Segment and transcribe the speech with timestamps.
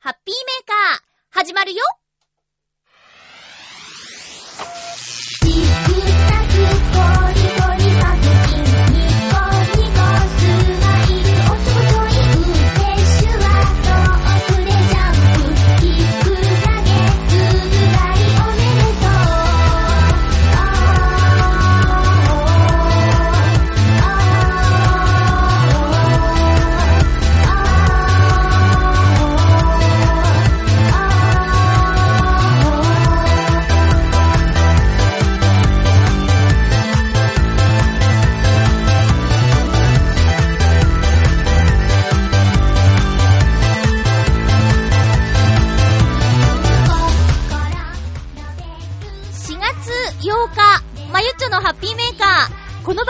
[0.00, 1.00] ハッピーメーカー、
[1.30, 1.82] 始まるよ。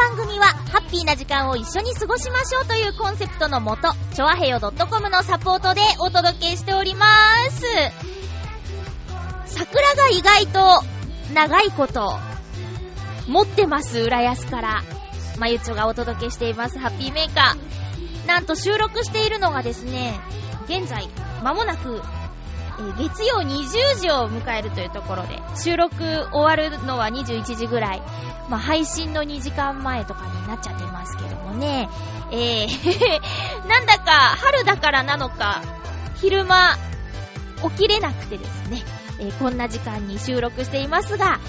[0.08, 7.06] 番組は、ハッピーな時間を一緒に過ごしましょうというコンセプトのもと、ちょわへよ .com のサポートでお届けしておりま
[7.50, 7.62] す。
[9.44, 10.82] 桜が意外と、
[11.34, 12.18] 長いこと、
[13.26, 14.82] 持ってます、浦安から。
[15.36, 18.26] まゆちょがお届けしています、ハッピーメーカー。
[18.26, 20.18] なんと収録しているのがですね、
[20.64, 21.10] 現在、
[21.42, 22.00] 間もなく、
[22.80, 25.94] え月曜20時を迎えるというところで、収録
[26.32, 28.02] 終わるのは21時ぐらい、
[28.48, 31.88] まあ、配信の2時間前とかになっちゃってますけどもね、
[32.30, 32.68] えー、
[33.68, 35.62] なんだか春だからなのか、
[36.20, 36.76] 昼間
[37.62, 38.82] 起きれなくてですね、
[39.20, 41.40] えーこんな時間に収録していますが、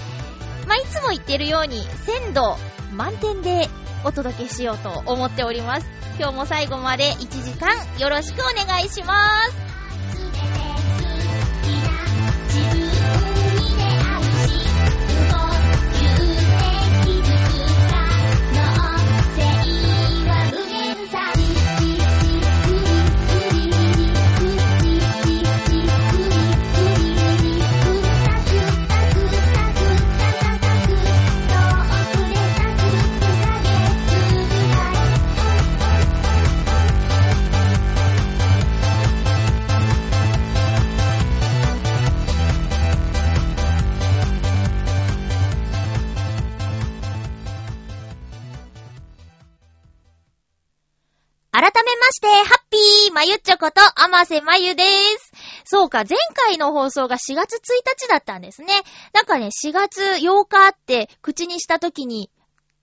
[0.66, 2.56] まあ、いつも言ってるように、鮮度
[2.92, 3.68] 満点で
[4.04, 5.86] お届けしようと思っております。
[6.18, 10.89] 今日も最後まで1時間よろしくお願いします。
[54.24, 54.84] こと、あませまゆで
[55.18, 55.32] す。
[55.64, 58.68] そうか、前回の放送が4月1日だったんですね。
[59.12, 62.30] なんかね、4月8日って口にした時に、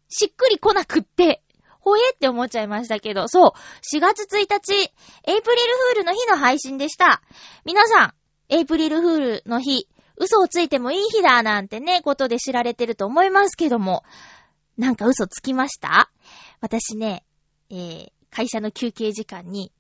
[0.10, 1.44] しっくり来なくって、
[1.80, 3.52] ほえって思っちゃいましたけど、そう、
[3.96, 4.92] 4月1日、エイ
[5.26, 7.22] プリルフールの日の配信でした。
[7.66, 8.14] 皆さん、
[8.50, 9.88] エイプリルフールの日、
[10.18, 14.04] 嘘をついてもいい日だなんてね、ことで知られてると思いますけども、
[14.78, 16.10] なんか嘘つきました？
[16.60, 17.26] 私ね、
[17.70, 19.72] えー、会社の休憩時間に、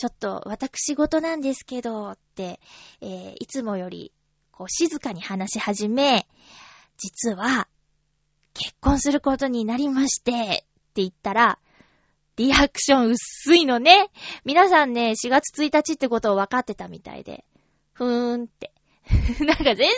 [0.00, 2.58] ちょっと私事なんですけど、って、
[3.02, 4.14] えー、いつもより、
[4.50, 6.26] こう静かに話し始め、
[6.96, 7.68] 実は、
[8.54, 10.66] 結婚することになりまして、って
[11.02, 11.58] 言ったら、
[12.36, 14.08] リアクション薄いのね。
[14.46, 17.44] 皆さんね、4月1日ってことを分かってたみたいで、
[17.92, 18.72] ふーんって。
[19.44, 19.88] なんか全然、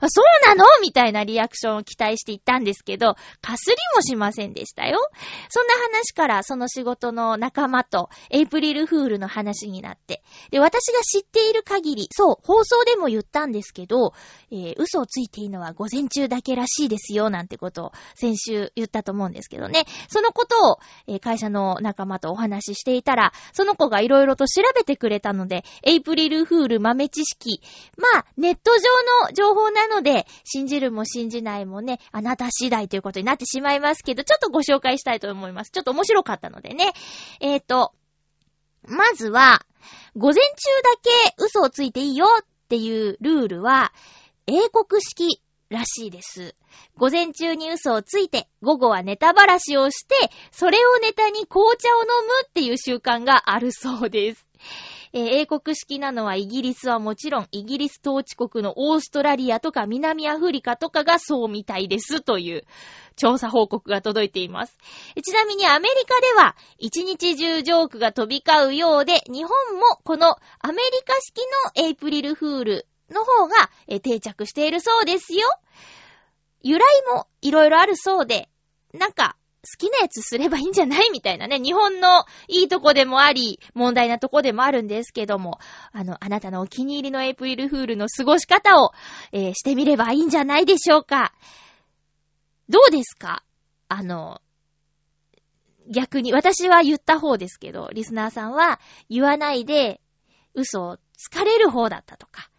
[0.00, 0.64] あそうなの？
[0.82, 4.98] みたいなリアクションを期待していったんですけど、かすりもしませんでしたよ。
[5.48, 10.22] そんな話からその仕事の仲間とエイプリルフールの話になって。
[10.50, 14.12] で、私が知っている限り、そう、放送でも言ったんですけど、
[14.50, 19.84] えー嘘をついていいのは午前中だけらしいですよ、なんてことを先週言ったと思うんですけどね。
[20.08, 27.62] そのことを、えー会社の仲間とお話ししていたら、その子がいろいろと調べてくれたので、エイプリルフール豆知識。
[27.96, 28.78] まあ、ネット上
[29.26, 35.70] の情報なので、信じるも信じないもね、あなた次第ということになってしまいますけど、ちょっとご紹介したいと思います。
[35.70, 36.92] ちょっと面白かったのでね。
[37.40, 37.94] えーと、
[38.86, 39.64] まずは、
[40.14, 43.94] 午前中だけ嘘をついていいよっていうルールは、
[44.46, 45.40] 英国式
[45.70, 46.54] らしいです。
[46.98, 50.14] 午前中に嘘をついて、午後はネタばらしをして、
[50.52, 54.44] それをネタに紅茶を飲むっていう習慣があるそうです。
[55.16, 62.64] えー英国式なのはイギリスはもちろん、イギリス統治国のオーストラリアとか南アフリカとかがそうみたいですという
[63.14, 64.76] 調査報告が届いています。
[65.24, 71.38] ちなみにアメリカでは一日中ジョークが飛び交うようで、日本もこのアメリカ式
[71.76, 75.48] のエイプリルフールの方がえ定着しているそうですよ。
[76.62, 76.84] 由来
[77.14, 78.48] もいろいろあるそうで、
[78.92, 81.10] なんか、好きなやつすればいいんじゃない？
[81.10, 81.58] みたいなね。
[81.58, 85.58] 日本のいいとこでもあり、問題なとこでもあるんですけども、
[85.92, 88.92] あの、あなたのお気に入りのエイプリルフールの過ごし方を、
[89.32, 91.32] えーしてみればいいんじゃないでしょうか。
[92.68, 93.42] どうですか？
[93.88, 94.40] あの、
[95.92, 98.80] 逆に、私は言った方ですけど、リスナーさんは
[99.10, 100.00] 言わないで
[100.54, 102.50] 嘘を疲れる方だったとか、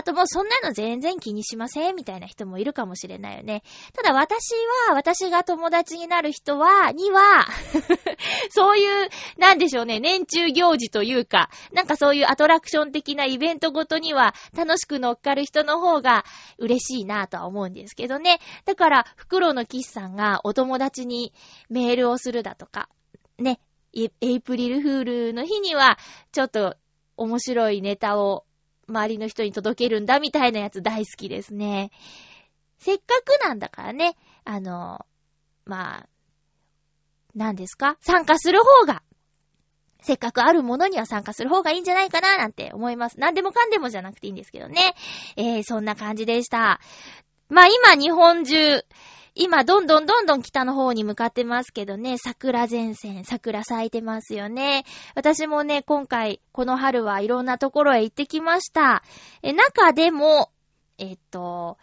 [0.00, 3.62] あともうそんなの全然気にしませんみたいな人もいるかもしれないよね。
[3.92, 4.54] ただ私
[4.88, 7.46] は、私が友達になる人は、には、
[8.48, 16.24] そういう、なんでしょうね、年中行事というか、なんかそういうアトラクション的なイベントごとには楽しく乗っかる人の方が
[16.56, 18.40] 嬉しいなぁとは思うんですけどね。
[18.64, 21.34] だから、袋のキスさんがお友達に
[21.68, 22.88] メールをするだとか、
[23.38, 23.60] ね、
[23.92, 25.98] エイプリルフールの日には、
[26.32, 26.76] ちょっと
[27.18, 28.46] 面白いネタを
[28.90, 31.90] 周りの人に届けるんだみたいなやつ大好きですね。
[32.78, 35.04] せっかくなんだからね、あの、
[35.64, 36.08] まあ、
[37.34, 37.96] 何ですか？
[38.00, 39.02] 参加する方が、
[40.02, 43.20] せっかくあるものには参加する方がいいんじゃないかななんて思います。
[43.20, 44.94] 何でもかんでもじゃなくていいんですけどね。
[45.36, 46.80] えー、そんな感じでした。
[47.48, 48.82] まあ今日本中、
[49.34, 54.84] 今、どんどんどんどん北の方に向かってますけどね、桜前線、桜咲いてますよね。
[55.14, 59.02] 私もね、今回、この春はいろんなところへ行ってきました。
[59.42, 60.50] え、中でも、
[60.98, 61.78] えっと、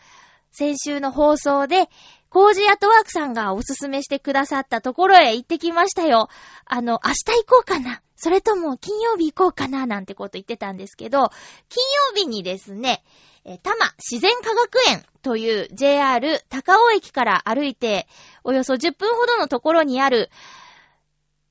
[0.51, 1.89] 先週の放送で、
[2.29, 6.29] コージアトワークさんがおすすめしてくださったところへ行ってきましたよ。
[6.65, 8.01] あの、明日行こうかな。
[8.15, 11.29] それとも金曜日行こうかななんてこと言ってたんですけど、
[11.69, 11.83] 金
[12.15, 13.03] 曜日にですね、
[13.45, 18.07] え多摩自然科学園という JR 高尾駅から歩いて
[18.43, 20.29] およそ10分ほどのところにある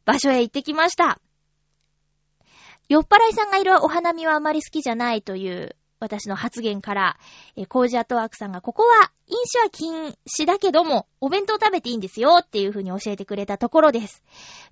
[0.05, 1.20] 場所へ行ってきました。
[2.88, 7.19] 酔っ払いさんがいるお花見はあまり好きじゃないという私の発言から、
[7.57, 14.23] えコージアトワークさんがここは飲酒は禁止だけども、お弁当食べていいんですよっていう風に教えてくれたところです。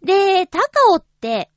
[0.02, 0.60] で、高
[0.92, 1.50] 尾って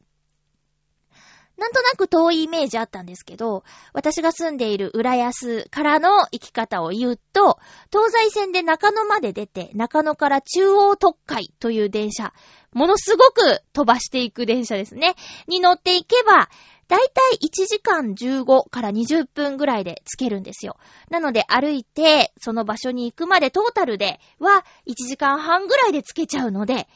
[1.58, 7.58] なんとなく遠いイメージあったんですけど、私が住んでいる浦安からの行き方を言うと、
[7.92, 12.31] 東西線で中野まで出て、中野から中央特快という電車、
[12.74, 15.16] ものすごく飛ばしていく電車ですね、
[15.48, 16.48] に乗っていけば、
[16.88, 20.78] だいたい1時間15から20分ぐらいで着けるんですよ。
[21.10, 26.88] なので歩いて、その場所に行くまでトータルでは1時間半ぐらいで着けちゃうので、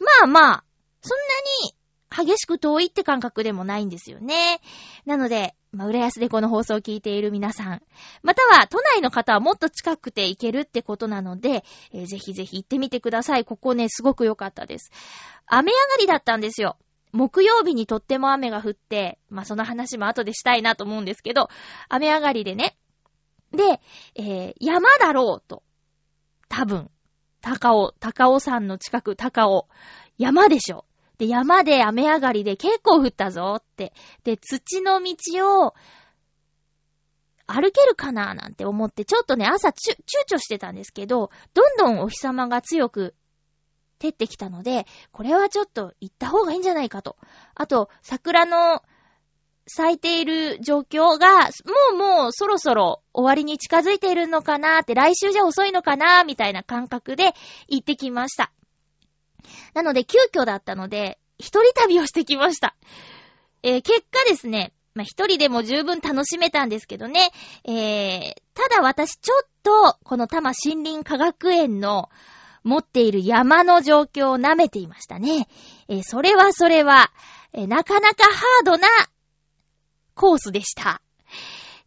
[0.00, 0.64] まあまあ、
[1.02, 4.60] そんなに激しく遠いって感覚でもないんですよね。
[5.06, 7.82] なので、まあ、浦安でこの放送を聞いている皆さん、
[8.24, 13.44] または都内の方はもっと近くて行けるってことなので、えー、ぜひぜひ行ってみてください。
[13.44, 14.90] ここね、すごく良かったです。
[15.46, 16.76] 雨上がりだったんですよ。
[17.12, 21.48] 木曜日にとっても雨が降って、まあ、その話も後でしたいなと思うんですけど、
[21.88, 22.76] 雨上がりでね。
[23.52, 23.80] で、
[24.14, 25.62] えー、山だろうと。
[26.48, 26.90] 多分。
[27.40, 29.68] 高尾、高尾山の近く、高尾。
[30.18, 30.84] 山でしょ。
[31.18, 33.92] で、山で雨上がりで結構降ったぞって。
[34.24, 35.74] で、土の道を
[37.46, 43.14] 歩けるかなーなんて思って、ちょっとね、朝ちゅ、躊躇してたんですけど、どんどんお日様が強く
[44.00, 47.16] 照ってきたので、これはちょっと行った方がいいんじゃないかと。
[47.54, 48.82] あと、桜の
[49.66, 51.50] 咲いている状況が、も
[51.92, 57.34] うもうそろそろ終わりに近づいているのかなって、来週じゃ遅いのかなみたいな感覚で
[57.68, 58.50] 行ってきました。
[59.74, 62.74] なので、急遽だったので、一人旅をしてきました。
[63.62, 67.30] えー、結果ですね、まあ、一人でも十分楽しめたんですけどね、
[67.64, 72.08] えー、ただ私ちょっと、この多摩森林科学園の
[72.62, 75.48] 持っている山の状況を舐めていましたね。
[75.88, 77.10] えー、それはそれは、
[77.52, 78.88] えー、なかなかハードな
[80.14, 81.00] コースでした。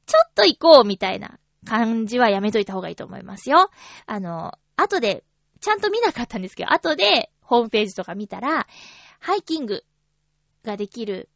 [0.05, 3.69] ちょっと行こうみたいな感じはやめといた方がいいと思いますよ。
[4.05, 5.23] あの、後で、
[5.61, 8.67] ちゃんと見なかったんですけど、後でホームページとか見たら、
[9.19, 9.83] ハイキング
[10.63, 11.29] ができる、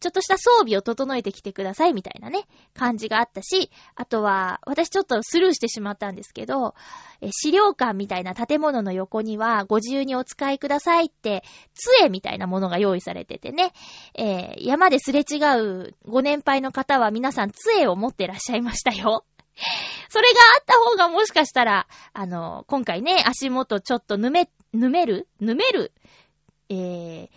[0.00, 6.74] ちょっとした装備を整えてきてくださいみたいなね、感じがあったし、あとは、私ちょっとスルーしてしまったんですけど、
[7.20, 11.42] え資料館みたいな建物の横には、ご自由にお使いくださいって、
[11.74, 13.72] 杖みたいなものが用意されててね、
[14.14, 19.24] えー、山ですれ違うご年配の方は皆さん杖を持ってらっしゃいましたよ。
[20.10, 25.28] それがあった方がもしかしたら、あの、今回ね、足元ちょっとぬめ、ぬめる？
[25.40, 25.92] ぬめる？
[26.68, 27.28] えー、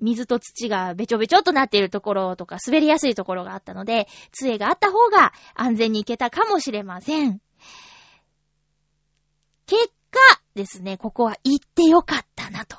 [0.00, 7.40] 水と土がべちょべちょとなっているところとか滑りやすいところがあったので、杖があった方が安全に行けたかもしれません。
[9.66, 10.18] 結果
[10.54, 12.78] ですね、ここは行ってよかったなと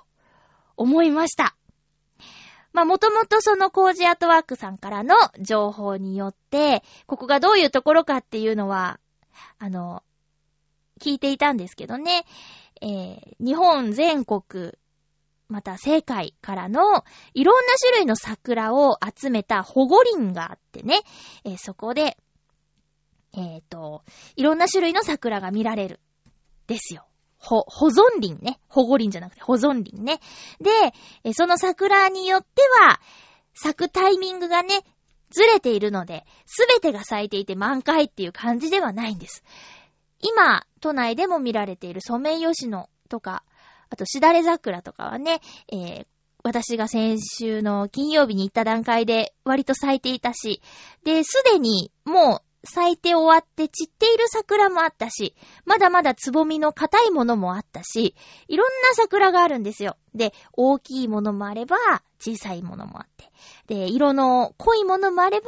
[0.76, 1.56] 思いました。
[2.74, 9.00] まあ、もともとその工事アートワークさんからの情報によって、ここがどういうところかっていうのは、
[9.58, 10.04] あの、
[11.00, 12.26] 聞いていたんですけどね、
[12.82, 14.74] えー、日本全国
[15.50, 21.02] また世界からのいろんな種類の桜を集めた保護林があってね、
[21.46, 22.18] えー、そこで、
[23.34, 24.04] えっ、ー、と、
[24.36, 26.00] いろんな種類の桜が見られる。
[26.68, 27.08] ですよ。
[27.38, 28.60] ほ、保存林ね。
[28.68, 30.20] 保護林じゃなくて保存林ね。
[30.60, 30.70] で、
[31.24, 33.00] えー、その桜によっては、
[33.54, 34.84] 咲くタイミングがね、
[35.30, 39.44] ずれているので、すべてが咲いていて満開っていう感じではないんです。
[40.20, 43.44] 今、都内でも見られているソメイヨシノとか、
[43.90, 45.42] あとしだれ桜とかはね、
[45.72, 46.06] えー、
[46.44, 50.62] 私が先週の金曜日に行った段階で割と咲いていたし、
[51.04, 58.16] で、すでにもう咲いて終わって散っている桜もあったし、まだまだつぼみの硬いものもあったし、
[58.48, 59.98] いろんな桜があるんですよ。
[60.14, 61.78] で、大きいものもあれば、
[62.20, 63.32] 小さいものもあって。
[63.68, 65.48] で、色の濃いものもあれば、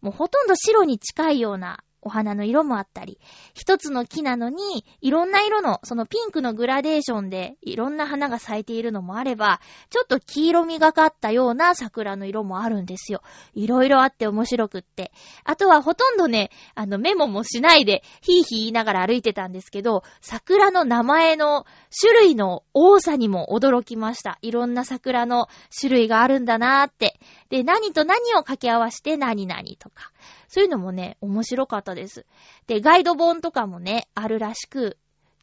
[0.00, 3.18] もうほとんど白に近いようなお花の色もあったり、
[3.54, 13.22] 一つの木なのに、いろんな色の、そのピンクのグラデーションで、いろんな花が咲いているのもあれば、ちょっと黄色みがかったような桜の色もあるんですよ。
[13.54, 15.12] いろいろあって面白くって。
[15.44, 21.64] あとはほとんどね、あのメモもしないで、ヒーヒー言いながら歩いてたんですけど、桜の名前の
[21.98, 24.38] 種類の多さにも驚きました。
[24.42, 27.18] いろんな桜の種類があるんだなーって。
[27.48, 30.12] で、何と何を掛け合わせて何々とか。
[30.54, 32.26] そういうのもね、面白かったです。
[32.68, 34.98] で、ガイド本とかもね、あるらしく、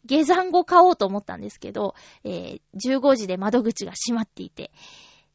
[0.06, 4.72] 下山後買おうと思ったんですけど、えー、15時で窓口が閉まっていて、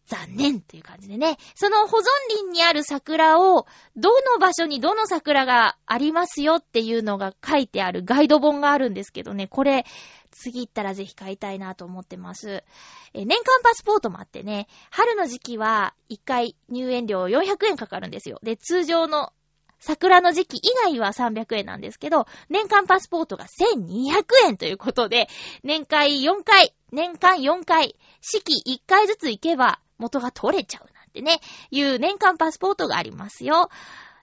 [0.07, 1.37] 残念という感じでね。
[1.55, 3.67] その保存林にある桜を、
[3.97, 9.85] どの場所にどの桜がありますよっていうのが書いてあるガイド本があるんですけどね、これ、
[10.31, 12.65] 次行ったらぜひ買いたいなと思ってます。
[13.13, 18.39] え年間パスポートもあってね、春の時期は1回入園料400円かかるんですよ。
[18.43, 19.35] で、通常の
[19.79, 25.29] 桜の時期以外は300円なんですけど、年間パスポートが1200円ということで、
[25.63, 31.41] 年会4回、年間4回、四季1回ずつ行けば元が取れちゃうなんてね、
[31.71, 33.71] いう年間パスポートがありますよ。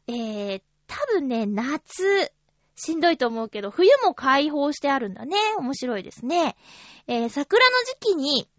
[0.07, 2.31] えー、多分ね、夏、
[2.75, 5.37] しんどいと思うけど、冬も開放してあるんだね。
[5.57, 6.55] 面白いですね。
[7.07, 8.49] えー、桜の時期に、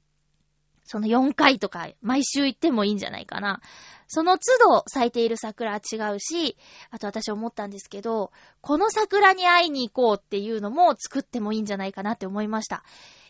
[0.84, 3.60] その4回とか、毎週行ってもいいんじゃないかな。
[4.06, 6.56] その都度咲いている桜は違うし、
[6.90, 12.84] あと私思ったんですけど、この桜に会いに行こうっていうのも作ってもいいんじゃないかなって思いました。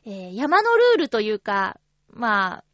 [0.06, 1.78] えー、山のルールというか、
[2.10, 2.64] まあ、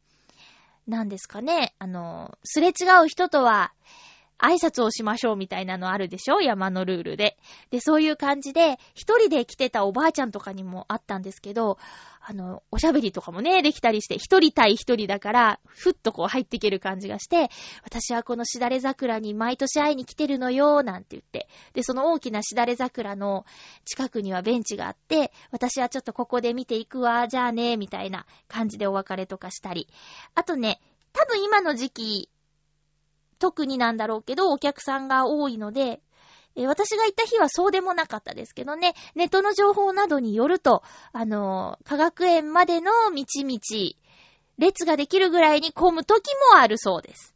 [0.86, 3.72] なんですかね、あの、すれ違う人とは、
[4.40, 6.40] 挨拶をしましょうみたいなのあるでしょ？
[6.40, 7.36] 山のルールで。
[7.70, 11.78] で、そういう感じで、一人で来てたおばあちゃんとかにもあったんですけど、
[12.22, 17.50] あの、おしゃべりとかもね、できたりして、一人対一人だから、ふっとこう入っていける感じがして、
[17.82, 21.48] 私はこのしだれ桜に毎年会いに来てるのよ、なんて言って。
[21.72, 23.46] で、その大きなしだれ桜の
[23.84, 29.88] 近くにはベンチがあって、私はちょっとここで見ていくわ、じゃあね、みたいな感じでお別れとかしたり。
[30.34, 30.80] あとね、
[31.12, 32.30] 多分今の時期、
[33.40, 36.00] 特になんだろうけど、お客さんが多いので、
[36.56, 40.82] え私が行った日はそうでもなかったですけどね、ネットの情報などによると、
[41.12, 43.60] あのー、科学園までの道々、
[44.58, 47.34] 列ができるぐらいに混む時もあるそうです。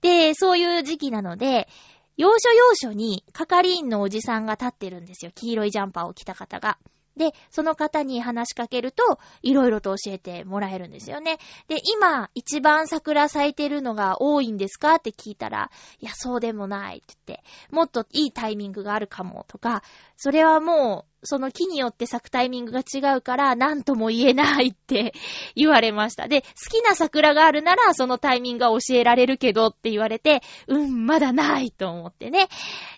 [0.00, 1.68] で、そういう時期なので、
[2.16, 5.32] 要所要所に係員のおじさんが立ってるんですよ。
[5.34, 6.78] 黄色いジャンパーを着た方が。
[7.16, 11.38] で、その方に話しかけると、いろいろと教えてもらえるんですよね。
[11.68, 14.96] で、今、一番桜咲いてるのが多いんですか？
[14.96, 19.82] って聞いたら、いや、そうでもないって言って、もっといいタイミングがあるかもとか、
[20.16, 25.14] それはもう、その木によって咲くタイミングが違うから、なんとも言えないって
[25.56, 26.28] 言われました。
[26.28, 32.48] で、好きな桜があるなら、そのタイミングが教えられるけどって言われて、うん、まだないと思ってね。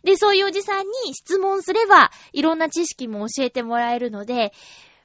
[0.03, 4.53] で、そういうおじさんに質問すれば、いろんな知識も教えてもらえるので、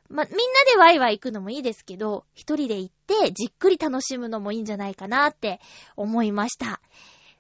[0.10, 0.38] ま、みんな
[0.74, 5.62] でワイワイ行くのもいいですけど、一人で行ってじっくり楽しむのもいいんじゃないかなって
[5.96, 6.82] 思いました。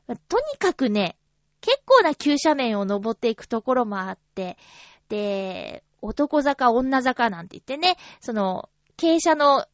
[0.08, 1.18] とにかくね、
[1.62, 4.58] 結構な急斜面を登っていくところもあって、
[5.10, 9.66] で、男坂、女坂なんて言ってね、その、傾斜の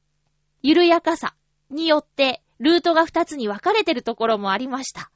[0.62, 1.34] 緩やかさ
[1.70, 5.12] によって、ルートが二つに分かれてるところもありました。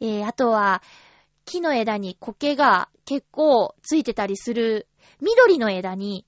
[0.00, 0.82] えー、あとは、
[1.44, 4.86] 木の枝に苔が結構ついてたりする、
[5.20, 6.24] 緑の枝に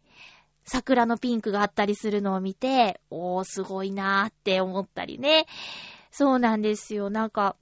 [0.65, 5.47] 桜のピンクがあったりするのを見て、おー、すごいなーって思ったりね。
[6.11, 7.09] そうなんですよ。
[7.09, 7.57] なんか、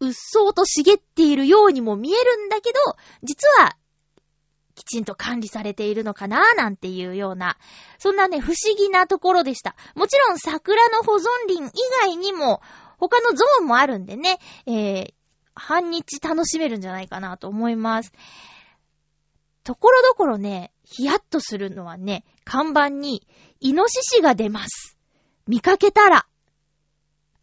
[0.00, 2.78] うっそうと茂っているようにも見えるんだけど、
[3.22, 3.76] 実は
[4.76, 7.56] きちんと管理されているのかななんていうような、
[7.98, 9.74] そんなね、不思議なところでした。
[9.94, 11.70] もちろん桜の保存林以
[12.02, 12.60] 外にも、
[12.98, 15.14] 他のゾーンもあるんでね、えー、
[15.54, 18.12] 半日楽しめるんじゃないかなと思います。
[19.64, 23.26] ところどころね、ヒヤッとするのはね、看板に、
[23.60, 24.96] イノシシが出ます。
[25.48, 26.26] 見かけたら、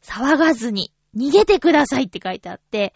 [0.03, 2.93] 騒がずに、逃げてくださいって書いてあって、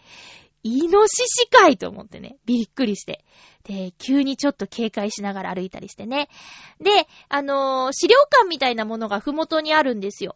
[0.64, 3.24] イノシシかいと思ってね、びっくりして。
[3.64, 6.30] で、急にちょっと警戒しながら歩いたりしてね。
[6.80, 10.36] で、あのー、資料館みたいなものがふもとにあるんですよ。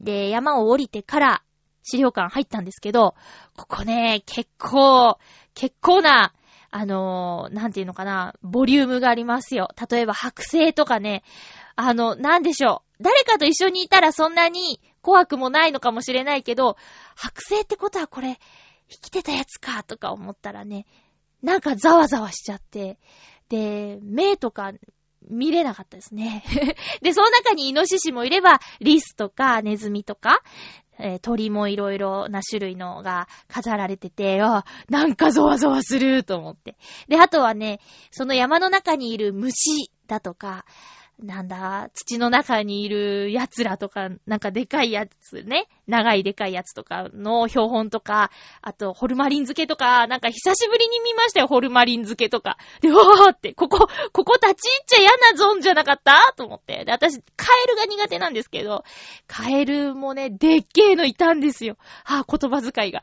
[0.00, 1.42] で、山を降りてから、
[1.82, 3.14] 資料館入ったんですけど、
[3.56, 5.18] ここね、結構、
[5.54, 6.32] 結構な、
[6.70, 9.68] あのーなんていうのかな、ボリュームがありますよ。
[9.90, 11.22] 例えば剥製とかね、
[11.76, 13.02] あの、なんでしょう。
[13.02, 16.76] 誰かと一緒にいたらそんなに怖くもないのかもしれないけど、
[17.16, 18.38] 剥製ってことはこれ、
[18.88, 20.86] 生きてたやつか、とか思ったらね、
[21.42, 22.98] なんかざわざわしちゃって、
[23.48, 24.72] で、目とか
[25.28, 26.44] 見れなかったですね。
[27.02, 30.40] で、その中にイノシシもいれば、リスとかネズミとか、
[30.98, 36.76] えー鳥もいろいろな種類のが飾られてて、あ、なんかゾワゾワすると思って。
[37.08, 40.64] で、あとはね、その山の中にいる虫だとか、
[41.22, 52.58] なんだ、土の中にいる奴らとか、なんかでかいやつね、長いでかいやつとかの標本とか、あと、ホルマリン漬けとか、なんか久しぶりに見ましたよ、ホルマリン漬けとか。
[52.80, 56.34] で、わーって、ここ、ここ立ち入っちゃ嫌なゾーンじゃなかった？
[56.36, 56.84] と思って。
[56.84, 58.82] で、私、カエルが苦手なんですけど、
[59.28, 61.76] カエルもね、でっけえのいたんですよ。
[62.04, 63.02] はぁ、言葉遣いが。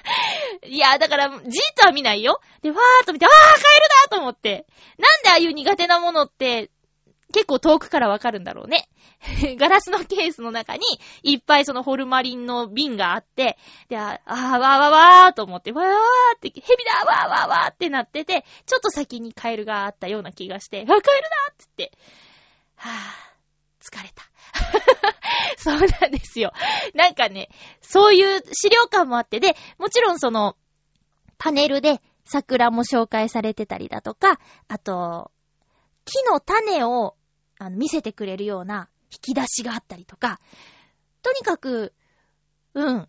[0.66, 1.42] いや、だから、じーっ
[1.78, 2.40] とは見ないよ。
[2.62, 4.66] で、わーっと見て、あー、カエルだと思って。
[4.98, 6.70] なんでああいう苦手なものって、
[7.32, 8.88] 結構遠くからわかるんだろうね。
[9.58, 10.82] ガラスのケースの中に、
[11.22, 13.58] いっぱいそのホルマリンの瓶があって、
[13.88, 14.90] で、ああー、わーわー
[15.24, 21.08] わーと思って、わーわーって、ヘビだわーわーわーってなってて、ちょっと先にカエルがあったような気がして、あ、カエルだ
[21.52, 21.98] って言って、
[22.76, 23.32] はぁ、
[23.80, 24.22] 疲れた。
[25.56, 26.52] そうなんですよ。
[26.94, 27.48] なんかね、
[27.80, 30.56] そういう資料館もあって、で、もちろんその、
[31.38, 35.30] パネルで桜も紹介されてたりだとか、あと、
[36.04, 37.16] 木の種を
[37.64, 40.40] あの見せてくれるような引き出しがあったりとか、
[41.22, 41.92] とにかく、
[42.74, 43.08] うん、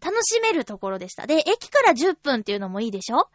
[0.00, 1.26] 楽しめるところでした。
[1.26, 3.28] で、駅から10分っていうのもいいでしょ？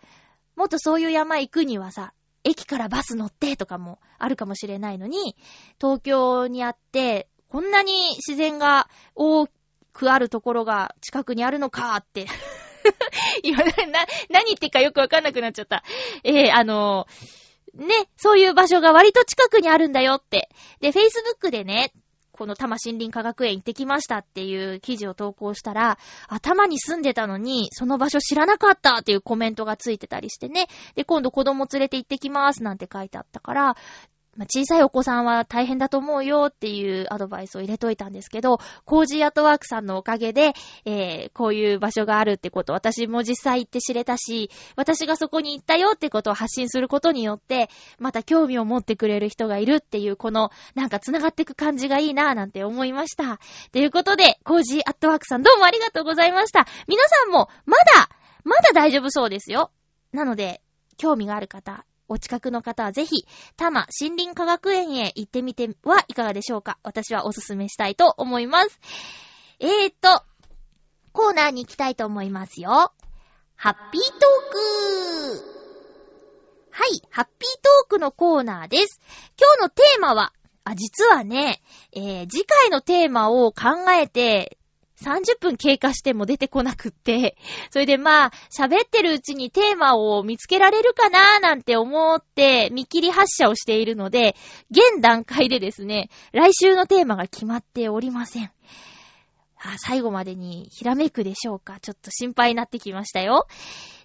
[0.55, 5.35] もっとそういう山行くにはさ、駅からバス乗ってとかもあるかもしれないのに、
[5.79, 9.47] 東京にあって、こんなに自然が多
[9.93, 12.25] くあるところが近くにあるのかって。
[13.43, 13.57] な、
[13.87, 15.83] な、何言ってかよくわかんなくなっちゃった。
[16.23, 17.38] えー、あのー
[17.75, 20.49] ね、そういう場所が割と近くにあるんだよって。
[20.79, 21.91] で、Facebook でね、
[22.39, 25.97] この多摩森林科学園行ってきましたっていう記事を投稿したら、
[26.29, 30.67] 頭、に住んでたのに、その場所知らなかったっていうコメントがついてたりしてね。
[30.95, 33.75] で、今度子供連れて行ってきますなんて書いてあったから、
[34.37, 40.53] まあ小さいお子さんは大変だと思うよっていうアドバイスを入れといたんですけど、コージーアートワークさんのおかげで、
[40.85, 53.39] えー、こういう場所があるってこと、私も実際行って知れたし、私がそこに行ったよってことを発信することによって、また興味を持ってくれる人がいるっていう、この、なんか繋がっていく感じがいいなぁなんて思いました。
[53.71, 56.67] ということで、コージーアットワークさんどうもありがとうございました。
[56.87, 58.09] 皆さんも、まだ、
[58.43, 59.71] まだ大丈夫そうですよ。
[60.11, 60.61] なので、
[60.97, 66.77] 興味がある方、お近くの方はぜひ、多摩森林科学園へ行ってみてはいかがでしょうか？
[66.83, 68.79] 私はおすすめしたいと思います。
[69.59, 70.23] えーと、
[71.11, 72.93] コーナーに行きたいと思いますよ。
[73.55, 74.19] ハッピートー
[75.41, 75.59] ク
[76.71, 79.01] はい、ハッピートークのコーナーです。
[79.37, 84.57] 今日のテーマは、あ、実はね、えー、次回のテーマを考えて、
[85.03, 87.37] 30分経過しても出てこなくって、
[87.71, 94.35] それでまあ、喋ってるうちにテーマを見つけられるかなーなんて思って見切り発車をしているので、
[94.69, 98.51] 現段階でですね、来週のテーマが決まっておりません。
[99.61, 101.79] あ最後までにひらめくでしょうか？
[101.81, 103.47] ちょっと心配になってきましたよ。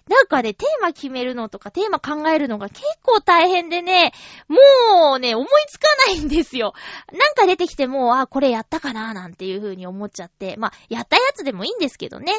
[0.07, 4.13] なんかね、テーマ決めるのとか、テーマ考えるのが結構大変でね、
[4.47, 6.73] もうね、思いつかないんですよ。
[7.11, 10.57] なんか出てきても、あ、これやったかななんていう風に思っちゃって。
[10.57, 12.33] まあ、やったやつでもいいんですけどね。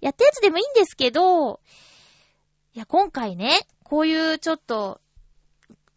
[0.00, 1.60] やったやつでもいいんですけど、
[2.72, 4.98] いや、今回ね、こういうちょっと、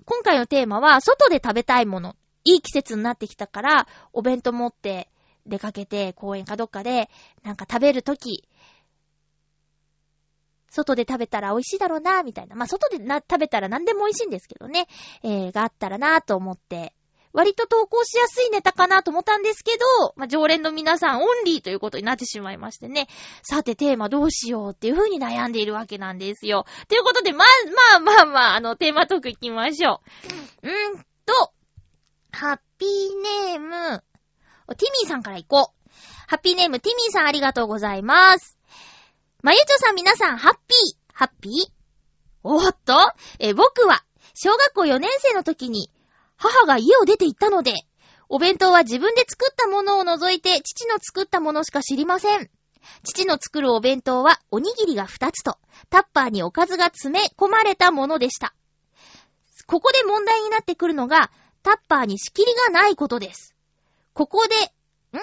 [0.03, 2.17] 今回のテーマは、外で食べたいもの。
[2.43, 5.07] いい季節になってきたから、お弁当持って
[5.45, 7.09] 出かけて、公園かどっかで、
[7.43, 8.47] なんか食べるとき、
[10.69, 12.55] 外で食べたら美味しいだろうな、みたいな。
[12.55, 14.87] まあ、外でな食べたら何でも美味しいんですけどね。
[15.23, 16.93] えー、があったらなと思って、
[17.35, 23.07] 割と投稿しやすいネタかなと思ったんですけど、まあ、常連の皆さんオンリーということになってしまいましてね。
[23.43, 26.65] さて、テーマどうしようっていう風に悩んでいるわけなんですよ。
[26.87, 30.01] ということで、まあ、まあまあまあ、あの、テーマトーク行きましょ
[30.63, 30.69] う。
[30.69, 31.51] うんと、
[32.31, 34.03] ハッピーネーム、
[34.73, 35.89] ティミーさんから行こう。
[36.27, 38.57] ハッピーネーム、ティミーさんありがとうございます。
[39.43, 41.53] まゆちょさん皆さん、ハッピー、ハッピー？
[42.43, 42.93] おっと、
[43.39, 45.91] え僕は、小学校4年生の時に、
[46.35, 47.73] 母が家を出て行ったので、
[48.27, 52.49] お弁当は自分で作ったものを除いて、父の作ったものしか知りません。
[53.03, 55.57] 父の作るお弁当は、おにぎりが2つと、
[55.89, 58.53] タッパーにおかずが詰め込まれたものでした。
[59.67, 61.31] ここで問題になってくるのが、
[61.63, 63.54] タッパーに仕切りがないことです。
[64.15, 64.55] ここで、
[65.19, 65.21] ん？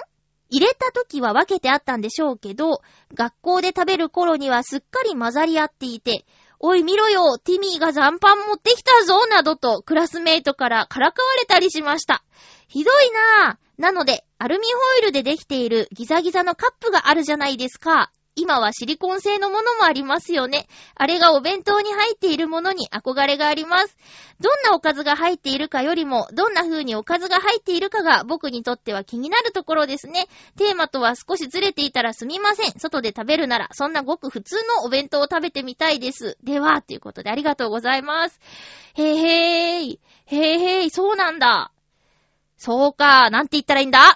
[0.51, 2.83] 入れた時は分けてあったんでしょうけど、
[3.15, 6.27] 学校で食べる頃にはすっかり混ざり合っていて、
[6.59, 12.23] おい見ろよ、ティミーが残飯持ってきたぞ、などとクラスメイトからからかわれたりしました。
[12.67, 13.81] ひどいなぁ。
[13.81, 18.12] なので、アルミホイルでできているギザギザのカップがあるじゃないですか。
[18.35, 20.67] 今はシリコン製のものもありますよね。
[20.95, 23.95] あれがお弁当に入っているものに憧れがあります。
[24.39, 30.27] どんなおかずが入っているかよりも、どんな風におかずが入っているかが僕にとっては気になるところですね。
[30.57, 32.71] テーマとは少しずれていたらすみません。
[32.79, 36.37] 外で食べるなら、そんなごく普通のお弁当を食べてみたいです。
[36.43, 38.39] では、ということでありがとうございます。
[38.95, 39.99] へーへーい。
[40.25, 40.89] へーへーい。
[40.89, 41.71] そうなんだ。
[42.57, 43.29] そうか。
[43.29, 43.99] なんて言ったらいいんだ？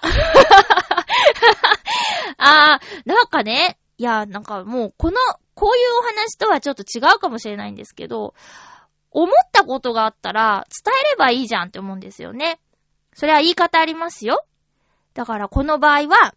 [2.38, 3.77] あー、なんかね。
[3.98, 5.16] いや、なんかもう、この、
[5.54, 8.34] こういうお話とはちょっと違うかもしれないんですけど、
[9.10, 12.60] 思ったことがあったら、伝えればいいじゃんって思うんですよね。
[13.12, 14.44] それは言い方ありますよ。
[15.14, 16.34] だからこの場合は、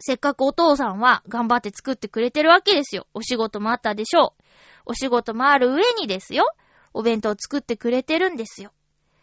[0.00, 3.06] せっかくお父さんは頑張って作ってくれてるわけですよ。
[3.14, 4.42] お仕事もあったでしょう。
[4.86, 6.44] お仕事もある上にですよ。
[6.92, 8.72] お弁当作ってくれてるんですよ。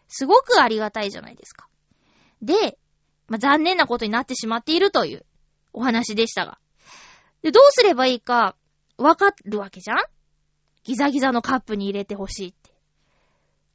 [0.08, 1.68] すごくありがたいじゃないですか。
[2.42, 2.78] で、
[3.28, 5.24] まあ、残念なことになってしまっているという
[5.72, 6.58] お話でしたが。
[7.46, 8.56] で、どうすればいいか、
[8.98, 9.98] わかるわけじゃん？
[10.82, 12.72] ギザギザのカップに入れてほしいって。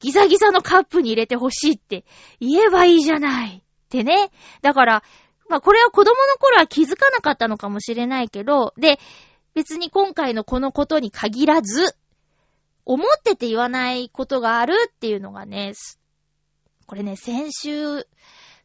[0.02, 2.04] ギザギザのカップに入れてほしいって
[2.42, 3.60] 言えばいいじゃない。
[3.60, 4.30] ってね。
[4.62, 5.04] だから、
[5.48, 9.00] まあこれは子供の頃は気づかなかったのかもしれないけど、で、
[9.54, 11.96] 別に今回のこのことに限らず、
[12.84, 15.72] 思ってて言わないことがあるっていうのがね、
[16.88, 18.06] これね、先週、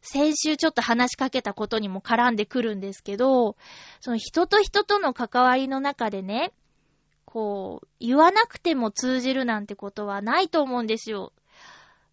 [0.09, 3.57] 先週ちょっと話しかけたことにも絡んでくるんですけど、
[3.99, 6.53] その人と人との関わりの中でね、
[7.25, 11.33] こう、言わなくても通じるなんてことはないと思うんですよ。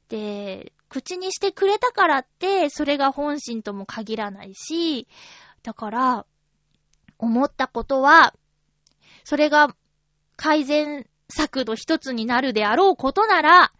[0.09, 5.07] で、口にしてくれたからって、それが本心とも限らないし、
[5.63, 6.27] だから、
[7.17, 8.35] 思ったことは、
[9.23, 9.77] それが
[10.35, 13.73] 改善策の一つになるであろうことなら、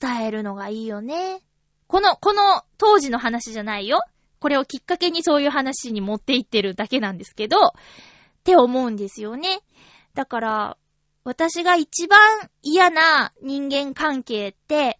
[0.00, 1.42] 伝えるのがいいよね。
[1.92, 4.00] この、この当時の話じゃないよ。
[4.40, 7.70] これをきっかけにそういう話に持っていってるだけなんですけど、っ
[8.44, 9.60] て思うんですよね。
[10.14, 10.78] だから、
[11.22, 12.18] 私が一番
[12.62, 14.98] 嫌な人間関係って、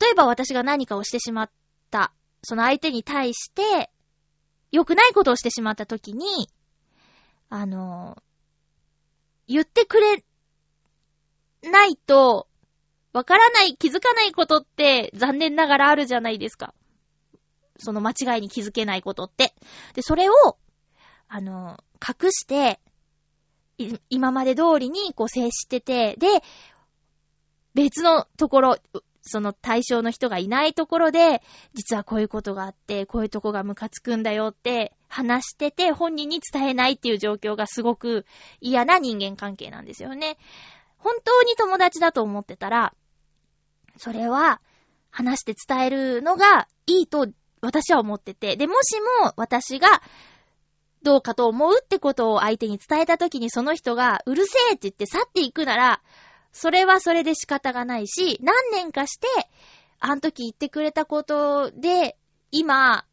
[0.00, 1.50] 例えば私が何かをしてしまっ
[1.90, 3.90] た、その相手に対して、
[4.72, 6.48] 良くないことをしてしまった時に、
[7.50, 8.16] あの、
[9.46, 10.24] 言ってくれ
[11.70, 12.48] ないと、
[13.12, 16.74] わからない、気づかないことって残念ながらあるじゃないですか。
[17.78, 19.54] その間違いに気づけないことって。
[19.94, 20.34] で、それを、
[21.28, 22.80] あの、隠して、
[24.10, 26.28] 今まで通りにこう接してて、で、
[27.74, 28.76] 別のところ、
[29.22, 31.42] その対象の人がいないところで、
[31.74, 38.26] 実はこういうことがあって、こういうとこがムカつくんだよって話してて、本人に伝えないっていう状況がすごく
[38.60, 40.36] 嫌な人間関係なんですよね。
[40.98, 42.94] 本当に友達だと思ってたら、
[44.00, 44.62] それは
[45.10, 47.26] 話して伝えるのがいいと
[47.60, 50.00] 私は思ってて、で、もしも私が
[51.02, 56.02] どうかと思うってことを相手に伝えたときにその人がうるせえって言って去っていくなら、
[56.50, 59.26] それはそれで仕方がないし、何年かして、
[59.98, 62.16] あの時言ってくれたことで、
[62.50, 63.04] 今、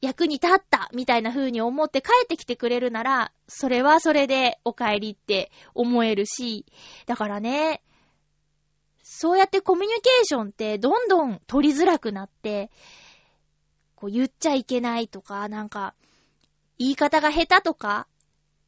[0.00, 6.66] 役に立ったみたいな風に思って帰ってきてくれるなら、それはそれでお帰りって思えるし、
[7.06, 7.80] だからね、
[9.14, 12.70] そうやってコミュニケーションってどんどん取りづらくなって、
[13.94, 15.94] こう言っちゃいけないとか、なんか、
[16.78, 18.08] 言い方が下手とか、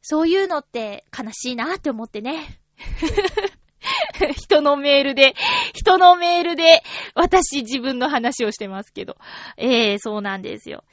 [0.03, 2.59] そういうのって悲しいなって思ってね。
[4.37, 5.33] 人のメールで、
[5.73, 6.83] 人のメールで、
[7.15, 9.17] 私自分の話をしてますけど。
[9.57, 10.83] ええそうなんですよ。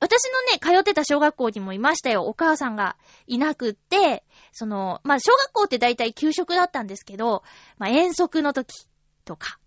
[0.00, 2.24] 私のね、通ってた小学校にもいましたよ。
[2.24, 7.42] お母さんがいなくって、その、まあ、小学校って大体給食だったんですけど、
[7.78, 8.86] まあ、遠足の時
[9.26, 9.58] とか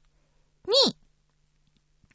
[0.85, 0.97] に、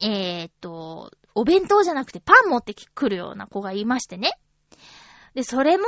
[0.01, 4.33] えーっと、お弁当じゃなくてパン持ってくるような子がいましてね。
[5.35, 5.85] で、それも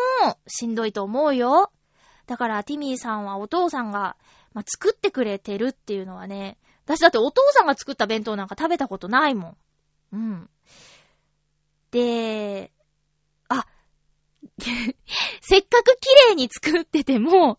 [0.47, 1.73] しんどいと思うよ。
[2.27, 4.17] だから、ティミーさんはお父さんが、
[4.53, 9.57] まあ、作ってくれてるっていうのはね、私だってお父さんが作った弁当なんか食べたことないもん。
[10.13, 10.51] うん。
[11.91, 12.73] で、
[13.49, 13.67] あ、
[15.41, 17.59] せっかく綺麗に作ってても、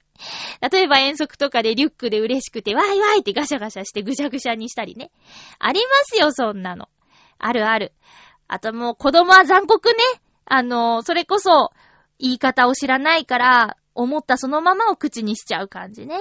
[0.71, 5.11] 例えば遠足とかでリュックで嬉しくて、ワイワイってガシャガシャしてぐしゃぐしゃにしたりね。
[5.59, 6.89] ありますよ、そんなの。
[7.39, 7.93] あるある。
[8.47, 9.95] あともう子供は残酷ね。
[10.45, 11.71] あの、それこそ、
[12.19, 16.17] 言い方を知らないから、思ったそのままを口にしちゃう感じね。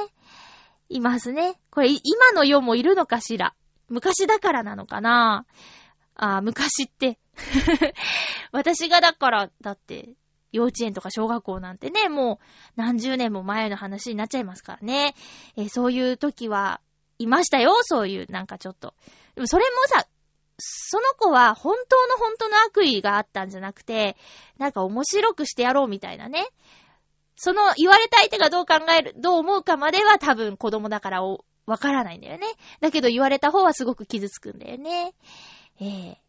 [0.89, 1.55] いますね。
[1.71, 3.55] これ、今の世もいるのかしら
[3.89, 5.45] 昔だからなのかな
[6.23, 7.19] あ昔って。
[8.53, 10.11] 私がだから、だって、
[10.53, 12.45] 幼稚園とか小学校なんてね、もう
[12.77, 15.15] 何十年も前の話になっちゃいますからね。
[15.57, 16.81] えーそういう時は
[17.19, 18.95] いましたよ、そういう、なんかちょっと。
[19.35, 20.07] でもそれもさ、
[20.59, 24.17] その子は本当の本当の悪意があったんじゃなくて、
[24.59, 26.47] なんか面白くしてやろうみたいなね。
[27.37, 32.47] その言われた相手がどう考える、どう思うかまでは多分子供だからわからないんだよね。
[32.81, 35.15] だけど言われた方はすごく傷つくんだよね。
[35.81, 36.21] ええ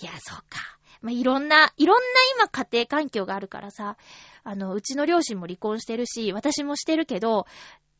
[0.00, 0.78] いや、そうか。
[1.02, 2.04] まあ、いろんな、いろんな
[2.36, 3.96] 今家庭環境があるからさ、
[4.42, 7.46] あの、うちの両親も離婚してるし、私もしてるけど、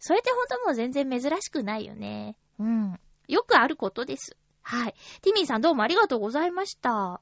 [0.00, 2.36] それって本当もう全然珍しくないよね。
[2.58, 3.00] うん。
[3.28, 4.36] よくあることです。
[4.62, 4.94] はい。
[5.22, 7.20] ティミーさんどうもありがとうございました。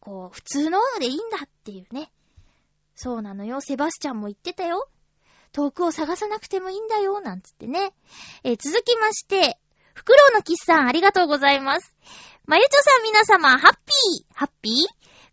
[0.00, 2.12] こう、普通のでいいんだっていうね。
[2.94, 3.60] そうなのよ。
[3.60, 4.88] セバスチャンも言ってたよ。
[5.52, 7.94] 遠くを探さなくてもいいんだよ、なんつってね。
[8.44, 9.58] えー続きまして、
[9.96, 11.94] フクロウのキスさんありがとうございます。
[12.44, 14.72] まゆちょさん皆様、ハッピーハッピー？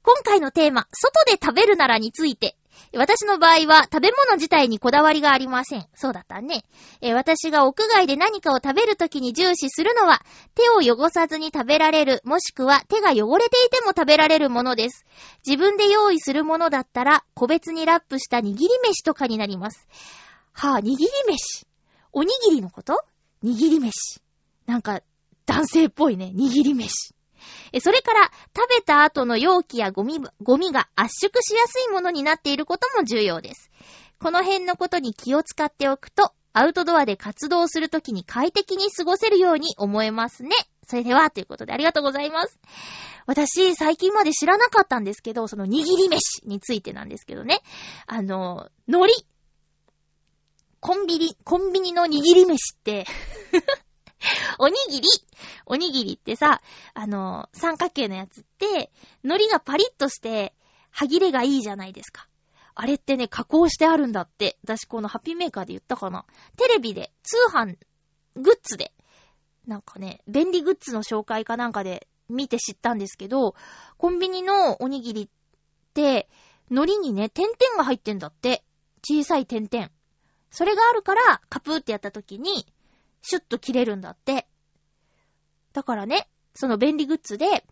[0.03, 2.55] 今回のテーマ、外で食べるならについて。
[2.95, 5.85] 私の場合は食べ物自体にこだわりがありません。
[5.95, 6.63] そうだったね。
[7.01, 10.21] え私が屋外で何かを食べるときに重視するのは、
[10.55, 15.05] 手を汚さずに食べられる、もしくは手が汚れていても食べられるものです。
[15.45, 19.89] 自分で用意するものだったら、個別にラップした握り飯とかになります。
[20.53, 20.95] はぁ、握り
[21.27, 21.67] 飯？
[22.13, 23.03] おにぎりのこと？
[23.43, 24.22] 握り飯。
[24.65, 25.01] なんか、
[25.45, 26.31] 男性っぽいね。
[26.35, 27.13] 握り飯。
[27.73, 33.69] え、それから、食べた後の容器やゴミ、ゴミが圧縮しやすいものになっていることも重要です。
[34.19, 40.51] この辺のことに気を使っておくと、アウトドアで活動するときに快適に過ごせるように思えますね。
[40.87, 42.59] それでは、ということでありがとうございます。
[43.25, 47.61] 私、最近まで知らなかったんですけど、その握り飯についてなんですけどね。
[48.05, 49.25] あの、海苔。
[50.79, 53.05] コンビニ、コンビニの握り飯って、
[54.59, 55.07] おにぎり
[55.65, 56.61] おにぎりってさ、
[56.93, 58.91] あの、三角形のやつって、
[59.23, 60.55] 海苔がパリッとして、
[60.91, 62.27] 歯切れがいいじゃないですか。
[62.75, 64.57] あれってね、加工してあるんだって。
[64.63, 66.25] 私このハッピーメーカーで言ったかな。
[66.57, 67.77] テレビで、通販、
[68.35, 68.93] グッズで、
[69.67, 73.55] なんかね、便利グッズの紹介かなんかで見て知ったんですけど、
[73.97, 75.29] コンビニのおにぎりっ
[75.93, 76.29] て、
[76.69, 78.63] 海苔にね、点々が入ってんだって。
[79.05, 79.89] 小さい点々。
[80.49, 82.65] それがあるから、カプーってやった時に、
[83.23, 84.47] シュッと切れるんだって。
[85.71, 87.65] だからね、その便利グッズで、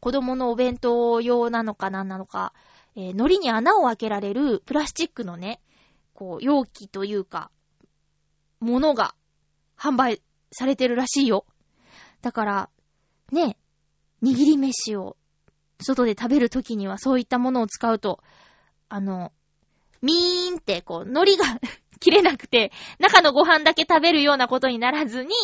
[0.00, 2.52] 子供のお弁当用なのかなんなのか、
[2.96, 5.62] えー海苔に穴を開けられるプラスチックのね、
[6.12, 7.50] こう、容器というか、
[8.58, 9.14] ものが
[9.78, 10.20] 販売
[10.52, 11.46] されてるらしいよ。
[12.20, 12.70] だから、
[13.32, 13.56] ね、
[14.22, 15.16] 握り飯を
[15.80, 18.22] 外で食べるときにはそういったものを使うと、
[18.88, 19.32] あの、
[20.02, 21.60] ミーンってこう、海苔が
[22.00, 25.34] 切れなくて、中のご飯だけ食べるようなことにならずに、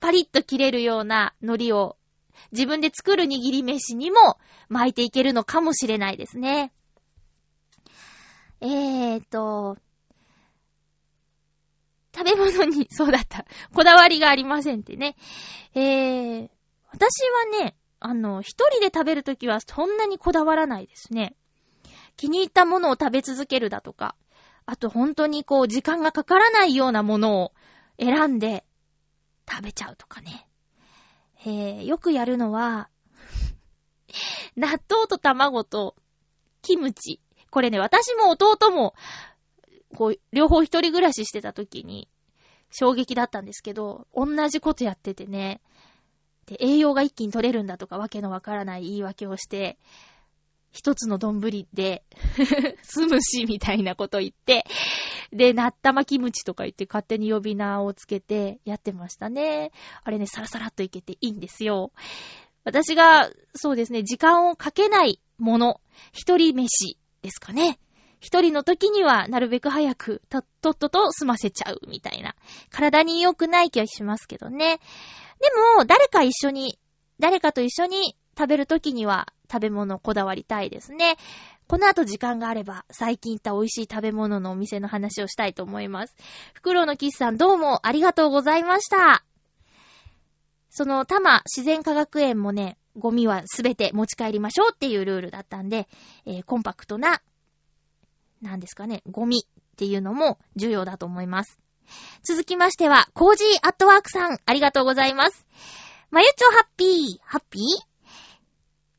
[0.00, 1.96] パリッと切れるような海苔を
[2.52, 6.72] 自分で作る握り飯にも巻いていけるのかもしれないですね。
[8.60, 9.76] えーと、
[12.14, 13.44] 食べ物に、 そうだった。
[13.72, 15.16] こだわりがありませんってね。
[15.74, 16.48] えー、
[16.90, 17.22] 私
[17.54, 21.36] はね、あの、一人で食べるときはそんなにこだわらないですね。
[22.18, 24.14] 気に入ったものを食べ続けるだとか、
[24.66, 27.52] あと本当にこう時間がかからないようなものを
[27.98, 28.64] 選んで
[29.50, 30.46] 食べちゃうとかね。
[31.46, 32.90] えー、よくやるのは、
[34.56, 35.94] 納豆と卵と
[36.60, 37.20] キムチ。
[37.50, 38.94] これね、私も弟も、
[39.94, 42.08] こう、両方一人暮らししてた時に、
[42.70, 45.62] 衝撃だったんですけど、同じことやっててね、
[46.46, 49.78] で、栄養が一気に取れるんだとかわけのわからない言い訳をして、
[50.70, 51.40] 一つの丼
[51.72, 52.04] で、
[52.82, 54.64] スムシみたいなこと言って、
[55.32, 59.72] で、納玉キムチとか言って勝手に呼び名をつけてやってましたね。
[60.04, 61.92] あれね、サラサラっといけていいんですよ。
[62.64, 65.80] 私が、そうですね、時間をかけないもの、
[66.12, 67.78] 一人飯ですかね。
[68.20, 72.34] 一人の時にはなるべく早くと、とっとと済ませちゃうみたいな。
[72.70, 74.80] 体に良くない気はしますけどね。
[75.40, 76.78] でも、誰か一緒に、
[77.20, 81.16] 誰かと一緒に食べる時には食べ物こだわりたいですね。
[81.66, 86.14] この後時間があれば、最近行った美味しい食べ物のお店の話をしたいと思います。
[86.54, 89.24] フクロウのキスさんどうもありがとうございました。
[90.70, 95.88] その、多摩自然科学園もね、ゴミはすべて持ち帰りましょうっていうルールだったんで、
[96.26, 97.20] えーコンパクトな、
[98.40, 101.58] なんですかね、ゴミっていうのも重要だと思います。
[102.22, 105.46] 続きましては、コージーアットワークさん、ありがとうございます。
[106.10, 107.87] まゆちょハッピー、ハッピー？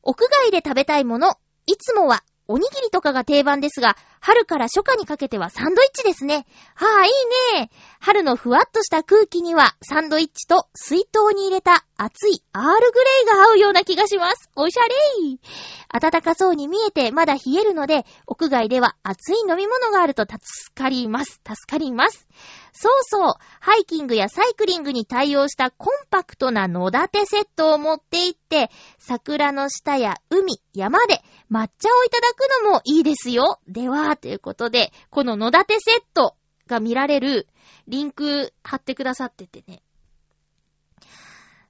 [0.02, 1.34] 屋外で食べたいもの、
[1.66, 6.46] いつもはおにぎりとかが定番ですが、春から初夏にかけてはサンドイッチですね。
[6.74, 7.08] はあ、い
[7.56, 7.70] いね。
[8.00, 14.50] 春のふわっとした空気には、サンドイッチと水筒に入れた熱いアールグレイが合うような気がします。
[14.56, 16.00] おしゃれー。
[16.00, 20.40] 暖かそうに見えてまだ冷えるので、屋外では熱い飲み物があると助
[20.74, 21.40] かります。
[21.46, 22.26] 助かります。
[22.72, 33.58] そうそう、ハイキングやサイクリングに対応したコンパクトな野立てセットを持って行って、桜の下や海、山で抹茶をいただくのもいいですよ。
[33.66, 36.36] では、ということで、この野立セット
[36.66, 37.48] が見られる
[37.88, 39.82] リンク貼ってくださっててね、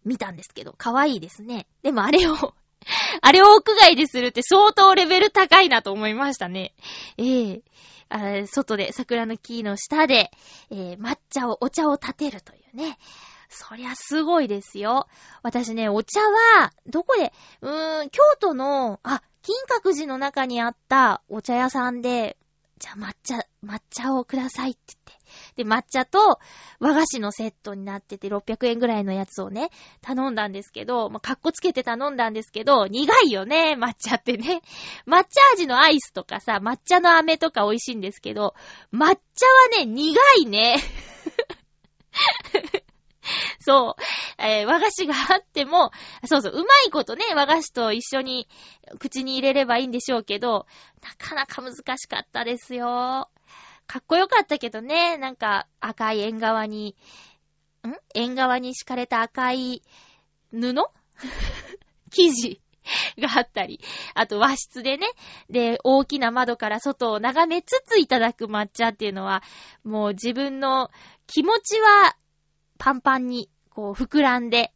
[0.05, 1.67] 見たんですけど、かわいいですね。
[1.83, 2.35] でもあれを、
[3.23, 6.75] あれを屋外でするって相当レベル高いなと思いましたね。
[7.17, 7.63] ええ
[8.13, 10.33] あ外で、桜の木の下で、
[10.71, 12.99] えー抹茶を、お茶を立てるというね。
[13.49, 15.09] そりゃすごいですよ。
[15.43, 22.37] 私ね、お茶は、どこで、うーん、京都の、あ、金閣寺の中にあったお茶屋さんで、
[22.79, 25.65] じゃあ抹茶、抹茶をくださいって言って。
[25.65, 26.39] で、抹茶と
[26.79, 29.69] 和菓子のセットになってて600円ぐらいのやつをね、
[30.01, 34.63] 頼んだんですけど、まあ、かっこつけて頼んだんですけど、苦いよね、抹茶ってね。
[35.07, 38.55] 抹茶味のアイスとかさ、抹茶の飴とか美味しいんですけど、
[38.93, 39.19] 抹茶は
[39.79, 40.79] ね、苦いね。
[43.61, 44.03] そう。
[44.43, 45.91] えー和菓子があっても、
[46.25, 48.49] そうそう、うまいことね、和菓子と一緒に
[48.99, 50.67] 口に入れればいいんでしょうけど、
[51.03, 53.29] なかなか難しかったですよ。
[53.87, 56.97] かっこよかったけどね、なんか赤い縁側に、
[57.87, 57.95] ん？
[58.15, 59.83] 縁側に敷かれた赤い
[60.53, 60.75] 布？
[62.13, 62.61] 生地
[63.19, 63.81] があったり、
[64.15, 65.07] あと和室でね、
[65.49, 69.43] で、大きな窓から外を眺めつついただく抹茶っていうのは、
[69.85, 70.91] もう自分の
[71.27, 72.17] 気持ちは
[72.81, 74.73] パンパンに、こう、膨らんで、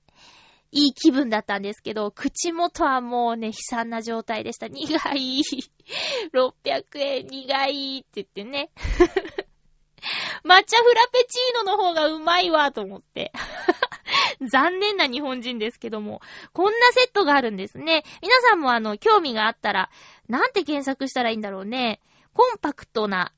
[0.71, 4.69] いい気分だったんですけど、口元はもうね、悲惨な状態でした。
[4.69, 5.43] 苦い。
[6.35, 8.71] 600円苦いって言ってね。
[10.45, 13.33] 抹茶フラペチーノの方がうまいわ、と思って。
[14.51, 16.21] 残念な日本人ですけども、
[16.53, 18.05] こんなセットがあるんですね。
[18.21, 19.90] 皆さんもあの、興味があったら、
[20.29, 22.01] なんて検索したらいいんだろうね。
[22.35, 23.33] コンパクトな、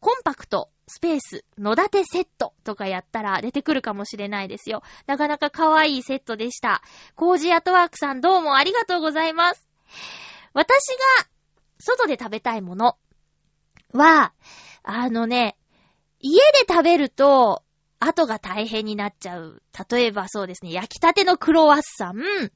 [0.00, 4.82] コンパクト、スペース、野立てセットとかやったら出てくるかもしれないですよ。
[5.06, 6.82] なかなか可愛いセットでした。
[7.14, 9.66] コージアトワークさんどうもありがとうございます。
[10.52, 10.88] 私
[11.20, 11.28] が
[11.78, 12.96] 外で食べたいもの
[13.92, 14.32] は、
[14.82, 15.56] あのね、
[16.18, 17.62] 家で食べると、
[18.00, 19.62] 後が大変になっちゃう。
[19.90, 22.50] 例えばそうですね、焼きたてのクロワッサン、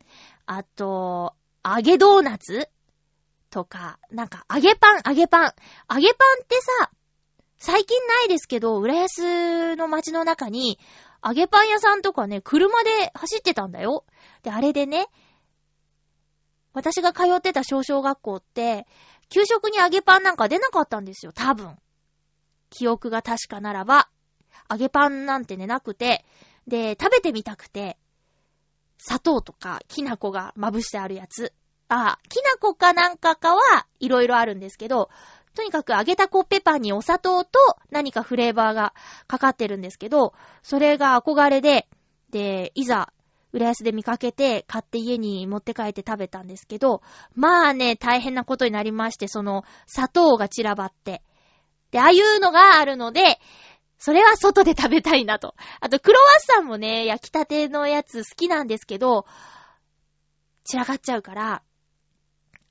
[0.47, 2.69] あと、揚げドーナツ
[3.51, 5.53] とか、なんか揚げパン、揚げパン。
[5.89, 6.91] 揚げパンってさ、
[7.59, 10.79] 最近ないですけど、浦安の街の中に、
[11.25, 14.05] 揚げパン屋さんとかね、車で走ってたんだよ。
[14.43, 15.09] で、あれでね、
[16.75, 18.87] 私が通ってた小小学校って、
[19.31, 21.77] 給食に揚げパンなんか出なかったんですよ、多分。
[22.69, 24.11] 記憶が確かならば、
[24.71, 26.25] 揚げパンなんてね、なくて、
[26.67, 27.97] で、食べてみたくて、
[28.99, 31.53] 砂糖とか、きな粉がまぶしてあるやつ。
[31.89, 35.11] あ、きな粉かなんかかはいろいろあるんですけど、
[35.55, 37.59] とにかく揚げたコッペパンにお砂糖と
[37.91, 38.93] 何かフレーバーが
[39.27, 41.89] かかってるんですけど、それが憧れで、
[42.31, 43.13] で、いざ、
[43.53, 47.03] 浦安で見かけて買って家に持って帰って食べたんですけど、
[47.35, 51.23] まあね、大変なことになりまして、その砂糖が散らばって。
[51.93, 53.39] で、ああいうのがあるので、
[53.99, 55.55] それは外で食べたいなと。
[55.81, 59.25] あと、クロワッサンもね、焼きたてのやつ好きなんですけど、
[60.65, 61.63] 散らかっちゃうから、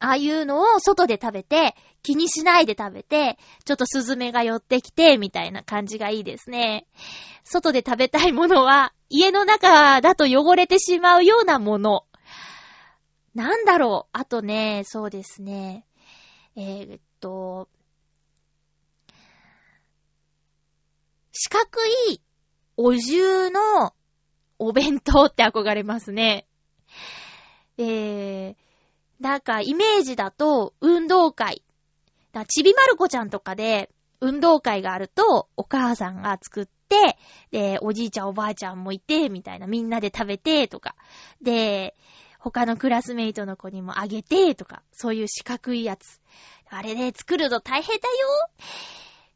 [0.03, 6.85] ああいうのを外で食べて、気にしないで食べて、ちょっとスズメが寄ってきて、みたいな感じがいいですね。
[7.45, 12.05] 外で食べたいものは、家の中だと汚れてしまうようなもの。
[13.33, 14.09] なんだろう。
[14.11, 15.85] あとね、そうですね。
[16.57, 17.69] えーっと、
[21.31, 21.79] 四角
[22.11, 22.21] い
[22.75, 23.93] お重の
[24.59, 26.45] お弁当って憧れますね。
[27.77, 28.62] えー、
[29.23, 31.63] なんかイメージだと運動会。
[32.33, 37.17] だちびまる子ちゃんとかで運動会があるとお母さんが作って、
[37.49, 40.95] で、おじいちゃんおばあちゃんもいて、みたいなみんなで食べて、とか。
[41.41, 41.95] で、
[42.37, 44.83] 他のクラスメイトの子にもあげて、とか。
[44.91, 46.19] そういう四角いやつ。
[46.69, 48.27] あれで作るの大変だよ。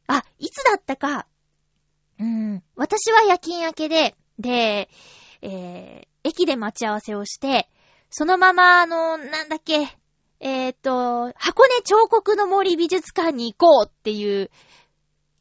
[0.08, 1.28] あ、いつだったか。
[2.20, 2.62] うん。
[2.76, 4.90] 私は夜勤明けで、で、
[5.42, 7.70] えー、駅で待ち合わせをして、
[8.10, 9.98] そのまま、あの、なんだっけ、
[10.40, 14.50] えーっと、箱根彫刻の森美術館に行こうっていう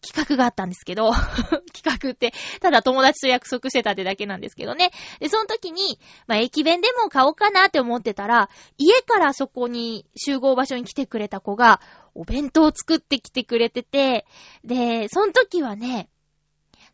[0.00, 1.12] 企画があったんですけど、
[1.72, 4.90] 企画って、ただ友達と約束してたってだけなんですけどね。
[5.20, 8.48] で、その時に、まあ、駅弁でも買おうかなって思ってたら、
[8.78, 11.80] 家からそこに集合場所に来てくれた子が、
[12.14, 14.26] お弁当を作ってきてくれてて、
[14.64, 16.08] で、その時はね、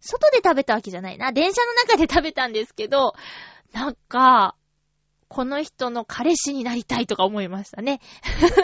[0.01, 1.33] 外で食べたわけじゃないな。
[1.33, 3.15] 電車の中で食べたんですけど、
[3.73, 4.57] なんか、
[5.33, 8.01] この人の彼氏になりたいとか思いましたね。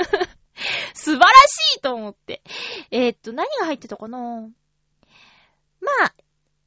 [0.93, 2.43] 素晴らしいと思って。
[2.91, 4.19] えー、っと、何が入ってたかな？
[4.19, 6.15] まあ、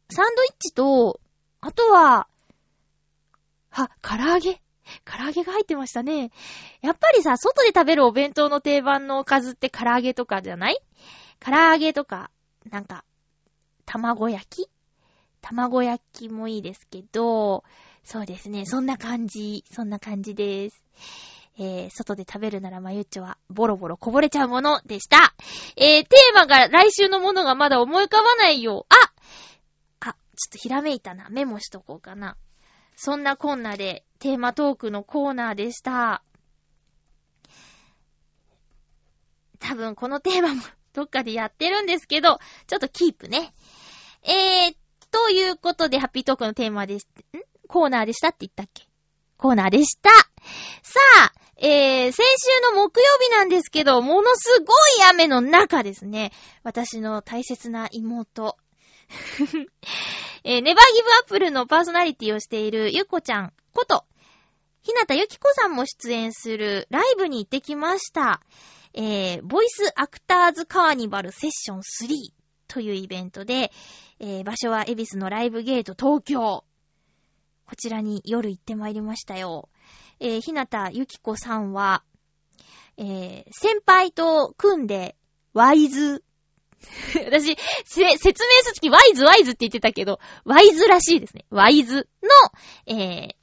[0.09, 1.19] サンドイッチと、
[1.59, 2.27] あとは、
[3.69, 4.59] は、唐揚げ？
[5.05, 6.31] 唐揚げが入ってましたね。
[6.81, 10.79] やっぱりさ、外で食べるお弁当の定番のおかずって唐揚げとかじゃない？
[11.39, 12.31] 唐揚げとか、
[12.71, 13.05] なんか、
[13.85, 14.69] 卵焼き？
[15.41, 17.63] 卵焼きもいいですけど、
[18.03, 18.65] そうですね。
[18.65, 19.63] そんな感じ。
[19.71, 20.81] そんな感じです。
[21.57, 25.35] えー、外で食べるならまゆっちょは、ボロボロこぼれちゃうものでした。
[25.75, 28.85] えー、テーマが来週のものがまだ思い浮かばないよ。
[28.89, 29.11] ああ、
[30.41, 31.29] ちょっとひらめいたな。
[31.29, 32.37] メモしとこうかな。
[32.95, 36.23] そんなこんなで、テーマトークのコーナーでした。
[39.59, 40.61] 多分このテーマも
[40.93, 43.53] どっかでやってるんですけど、ちょっとキープね。
[44.23, 44.75] えー、
[45.11, 47.07] ということで、ハッピートークのテーマです。
[47.33, 47.50] ん？
[47.71, 48.83] コーナーでしたって言ったっけ？
[49.37, 50.09] コーナーでした。
[50.09, 54.65] さあ、えー、先週の木曜日なんですけど、ものすご
[55.05, 58.57] い雨の中ですね、私の大切な妹、
[60.43, 64.03] えー、ネバーギブアップルのパーソナリティをしているゆこちゃんこと、
[64.81, 68.41] ひなたゆきこさんも出演するライブに行ってきました。
[68.93, 71.83] えー、ボイスアクターズカーニバルセッション3
[72.67, 73.71] というイベントで、
[74.19, 76.65] えー、場所は恵比寿のライブゲート東京。
[77.71, 79.69] こちらに夜行ってまいりましたよ。
[80.19, 82.03] えー、ひなたゆきこさんは、
[82.97, 85.15] えー、先輩と組んで、
[85.53, 86.21] ワイズ。
[87.15, 87.55] 私、
[87.85, 91.45] 説明するとき、ワイズワイズって言ってたけど、ワイズらしいですね。
[91.49, 93.35] ワイズの、えー、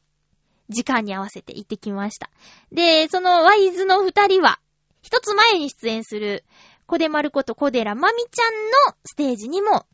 [0.69, 2.31] 時間に合わせて行ってきました。
[2.71, 4.61] で、そのワイズの二人は、
[5.01, 6.45] 一つ前に出演する、
[6.87, 8.55] コデマルことコデラマミちゃん
[8.91, 9.87] のステージにも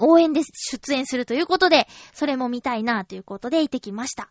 [0.00, 4.30] 応援で出演するということで、それも見たいなということで行ってきました。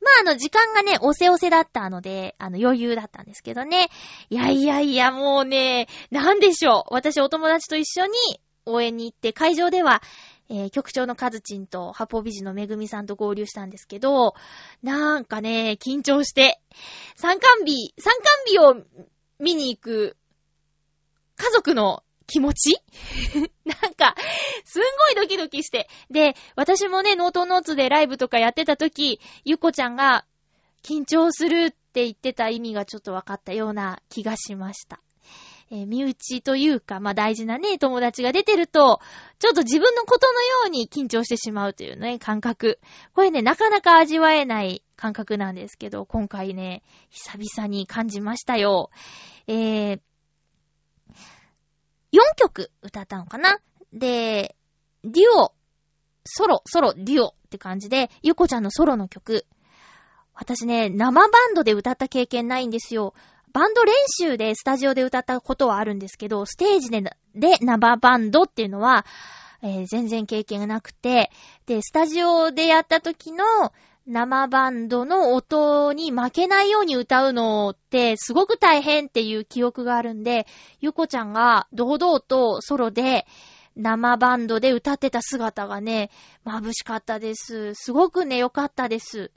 [0.00, 3.88] まあ、あの、時間がね、おせおせだったので、あの、余裕だったんですけどね。
[4.28, 6.94] いやいやいや、もうね、なんでしょう。
[6.94, 8.12] 私、お友達と一緒に
[8.66, 10.02] 応援に行って、会場では、
[10.48, 14.34] えー、局長のカズチンと、ハポビジのめぐみさんと合流したんですけど、
[14.82, 16.60] なんかね、緊張して、
[17.16, 18.84] 参観日、参観日を
[19.40, 20.16] 見に行く、
[21.36, 22.76] 家族の気持ち？
[23.64, 24.14] なんか、
[24.64, 25.88] すんごいドキドキして。
[26.10, 30.24] で、私もね、ノートノーツでライブとかやってた時、ゆこちゃんが、
[30.82, 35.00] 緊張するって言ってた意味がちょっと分かったような気がしました。
[35.70, 39.00] えー、身内というか、まあ、大事なね、友達が出てると、
[39.40, 42.78] ちょっと自分のことのように緊張してしまうというね、感覚。
[43.14, 48.90] これね、なかなか味わえない感覚なんですけど、今回ね、久々に感じましたよ。
[49.48, 50.00] えー、
[52.16, 53.58] 4曲歌ったのかな？
[53.92, 54.56] で、
[55.04, 55.52] デュオ、
[56.24, 59.46] ソロ、ソロ、デュオって感じで、ゆこちゃんのソロの曲。
[60.34, 63.14] 私ね、生バンドで歌った経験ないんですよ。
[63.52, 67.02] バンド練習でスタジオで歌ったことはあるんですけど、ステージで
[67.34, 69.06] で生バンドっていうのは、
[69.62, 71.30] えー、全然経験がなくて、
[71.66, 73.44] で、スタジオでやった時の
[74.06, 80.46] 生バンドの音に負けないように歌うのってすごく大変っていう記憶があるんで、
[80.80, 83.26] ゆこちゃんが堂々とソロで
[83.74, 86.10] 生バンドで歌ってた姿がね、
[86.44, 87.74] 眩しかったです。
[87.74, 89.32] すごくね、良かったです。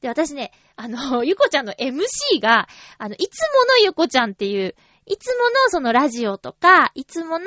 [0.00, 2.68] で、私ね、あの、 ゆこちゃんの MC が、
[2.98, 7.46] あの、いつものゆこちゃんっていう、いつものそのラジオとか、いつもの、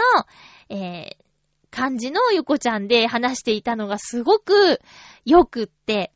[0.68, 1.26] えー、
[1.72, 4.82] 感じのゆこちゃんで話していたのがすごく
[5.24, 6.12] 良くって、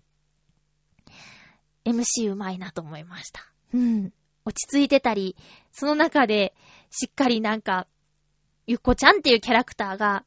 [1.85, 3.41] MC うまいなと思いました。
[3.73, 4.13] うん。
[4.45, 5.35] 落ち着いてたり、
[5.71, 6.53] その中で
[6.89, 7.87] しっかりなんか、
[8.67, 10.23] ゆっこちゃんっていうキャラクターが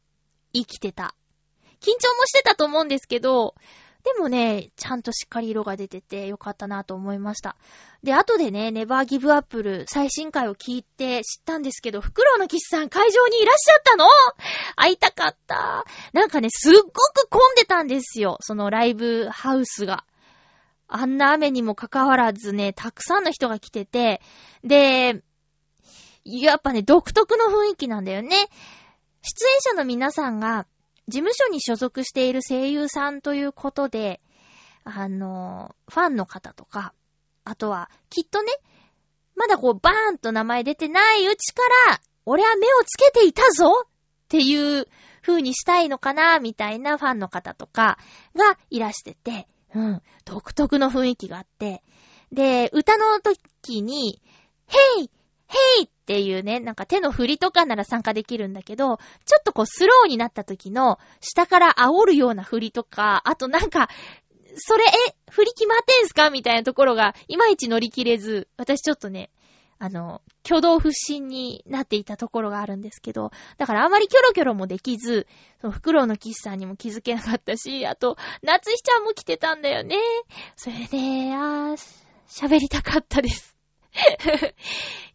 [0.52, 1.14] 生きてた。
[1.80, 3.54] 緊張もしてたと思うんですけど、
[4.04, 7.56] でもね、ちゃんとしっかり色が出ててよかったなと思いました。
[8.02, 14.06] で、後でね、ネバーギブアップル最新回を聞いて知ったんですけど、フクロウのキスさん会場にいらっしゃったの？
[14.74, 15.84] 会いたかった。
[16.12, 18.38] なんかね、すっごく混んでたんですよ。
[18.40, 20.04] そのライブハウスが。
[20.94, 24.20] あんな雨にもかかわらずね、たくさんの人が来てて、
[24.62, 25.22] で、
[26.22, 28.28] やっぱね、独特の雰囲気なんだよね。
[29.22, 30.66] 出演者の皆さんが、
[31.08, 34.20] 事務所に所属している声優さんということで、
[34.84, 36.92] あの、ファンの方とか、
[37.44, 38.52] あとは、きっとね、
[39.34, 43.88] まだこう、バーンと名前出てないうちから、俺は目をつけていたぞっ
[44.28, 44.86] ていう
[45.22, 47.98] 風にしたいのかな、みたいなファンの方とか
[48.36, 51.82] がいらしてて、うん、独特の雰囲気があって、
[52.30, 54.20] で、歌の時に、
[54.66, 55.10] ヘイ
[55.48, 58.96] ヘイっていうね、なんか手の振りとかなら参加できるんだけど、
[59.26, 63.88] ちょっとこうスローになった時の下から煽るような振りとか、あとなんか、
[64.56, 66.30] それ、え、振り決まってんすか？
[66.30, 69.30] みたいなところが、いまいち乗り切れず、私ちょっとね、
[69.82, 75.26] あの、挙動不審になっていたところがあるんですけど、だからあまりキョロキョロもできず、
[75.60, 79.96] そのフクロウのキスさんにも気づけなかったし、あと、夏日ちゃんも来てたんだよね。
[80.54, 83.56] それで、あー、喋りたかったです。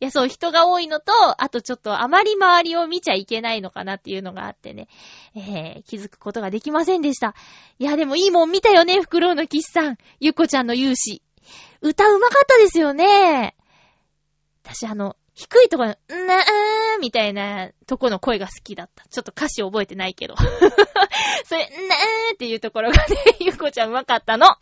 [0.02, 4.90] いや、そう、人が多いのと、あとちょっとあまり周りを見ちゃいけないのかなっていうのがあってね、
[5.34, 7.36] えー、気づくことができませんでした。
[7.80, 9.98] いや、でもいいもん見たよね、フクロウのキスさん。
[10.20, 11.24] ゆっこちゃんの勇姿。
[11.80, 13.56] 歌うまかったですよね。
[14.68, 19.06] 私あの、低いところの、んなーみたいなとこの声が好きだった。
[19.08, 20.36] ちょっと歌詞覚えてないけど。
[21.46, 24.46] それ、んなーっていうところがね、 ゆっこちゃんうまかったの。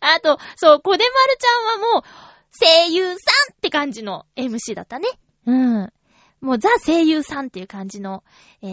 [0.00, 2.02] あと、そう、コデマルちゃんはもう、
[2.60, 3.16] 声優さん
[3.54, 5.08] って感じの MC だったね。
[5.46, 5.92] うん。
[6.42, 8.22] もうザ声優さんっていう感じの、
[8.62, 8.68] えー、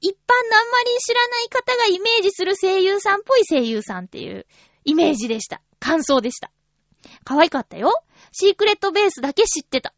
[0.00, 0.16] 一般
[0.50, 4.46] のあんまり知らない方がイメージする声優さんっぽい声優さんっていう
[4.84, 5.60] イメージでした。
[5.78, 6.50] 感想でした。
[7.24, 7.92] 可愛かったよ。
[8.32, 9.94] シークレットベースだけ知ってた。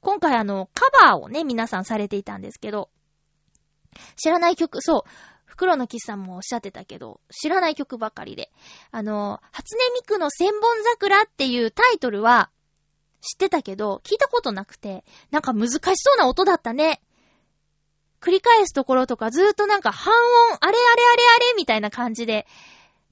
[0.00, 2.90] 今回あの、カバーをね、皆さんされていたんですけど、
[4.16, 5.10] 知らない曲、そう、
[5.44, 8.50] 袋のキスさんもおっしゃってたけど、知らない曲ばかりで。
[8.90, 12.50] あの、初音ミクの千本桜っていうタイトルは
[13.20, 17.02] 知ってたけど、聞いたことなくて、なんか難しそうな音だったね。
[18.20, 22.46] 繰り返すところとかずーっとなんか半音、あれあれあれあれみたいな感じで、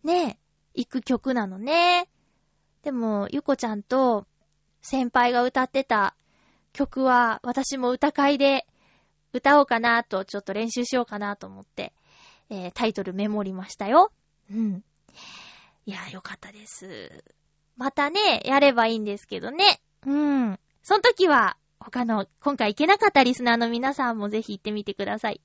[0.05, 0.39] ね、
[0.74, 2.09] 行く曲なのね。
[2.83, 4.26] でも、ゆこちゃんと
[4.81, 6.14] 先輩が歌ってた
[6.72, 8.66] 曲は、私も歌会で
[9.33, 11.93] 歌おうかなと、ちょっと練習しようかなと思って、
[12.51, 14.12] えー、タイトルメモりましたよ。
[14.51, 14.85] うん。
[15.87, 17.24] いや、よかったです。
[17.76, 19.81] またね、やればいいんですけどね。
[20.07, 20.59] うん。
[20.83, 25.41] その時は、他の、今回行けなかったリスナーの皆さんもぜひ行ってみてください。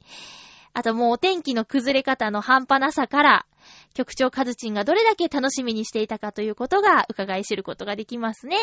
[0.74, 3.45] あともうお天気の崩れ方の半端なさから、
[3.93, 8.57] 局長カズチンがどれだけ楽しみにしていたかということが伺い知ることができますね。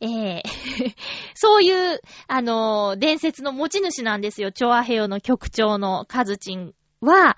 [0.00, 0.42] えー、
[1.34, 4.52] そういう、あのー伝説の持ち主なんですよ。
[4.52, 7.36] チョアヘヨの局長のカズチンは、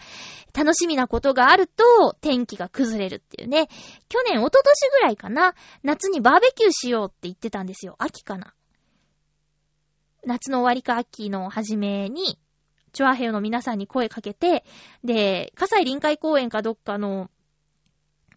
[0.55, 3.69] 楽しみなことがあると天気が崩れるっていうね。
[4.09, 5.55] 去年、一昨年ぐらいかな。
[5.83, 7.95] 夏にバーベキューしようって言ってたんですよ。
[7.99, 8.55] 秋かな。
[10.25, 12.39] 夏の終わりか秋の初めに、
[12.93, 14.65] チョアヘヨの皆さんに声かけて、
[15.05, 17.31] で、葛西臨海公園かどっかの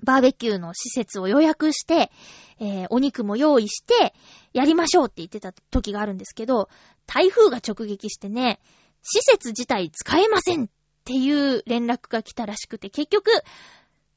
[0.04, 2.12] バーベキューの施設を予約して、
[2.60, 4.14] えーお肉も用意して、
[4.54, 6.70] やりましょうって言ってた時があるんですけど、
[7.06, 8.60] 台風が直撃してね、
[9.02, 10.68] 施設自体使えませんっ
[11.04, 13.32] ていう連絡が来たらしくて、結局、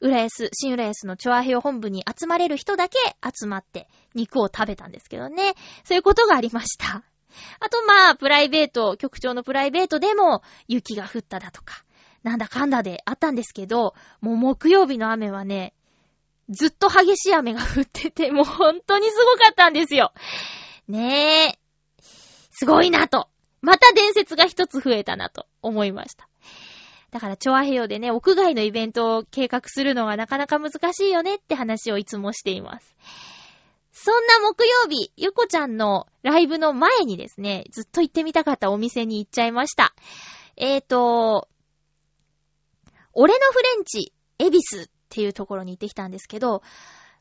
[0.01, 5.55] 浦安、新浦安のチョアヘヨ本部に集まれる人だけ集まって肉を食べたんですけどね。
[5.85, 7.03] そういうことがありました。
[7.61, 11.85] あとまあ、プライベート、局長のプライベートでも雪が降っただとか、
[12.23, 15.75] なんだかんだであったんですけど、もう木曜日の雨はね、
[16.49, 20.13] ずっと激しい雨が降ってて、もう本当にすごかったんですよ。
[20.89, 21.59] ねえ。
[22.51, 23.29] すごいなと。
[23.61, 26.29] また伝説が一つ増えたなと思いました。
[27.11, 32.97] だから、チョアヘヨでね、屋外のイベントを計画するのはなかなか難しいよねって話をいつもしています。
[34.01, 39.93] そんな木曜日、ゆこちゃんのライブの前にですね、ずっと行ってみたかったお店に行っちゃいました。
[40.57, 41.49] えーと、
[43.13, 46.63] 俺のフレンチ、エビスっていうところに行ってきたんですけど、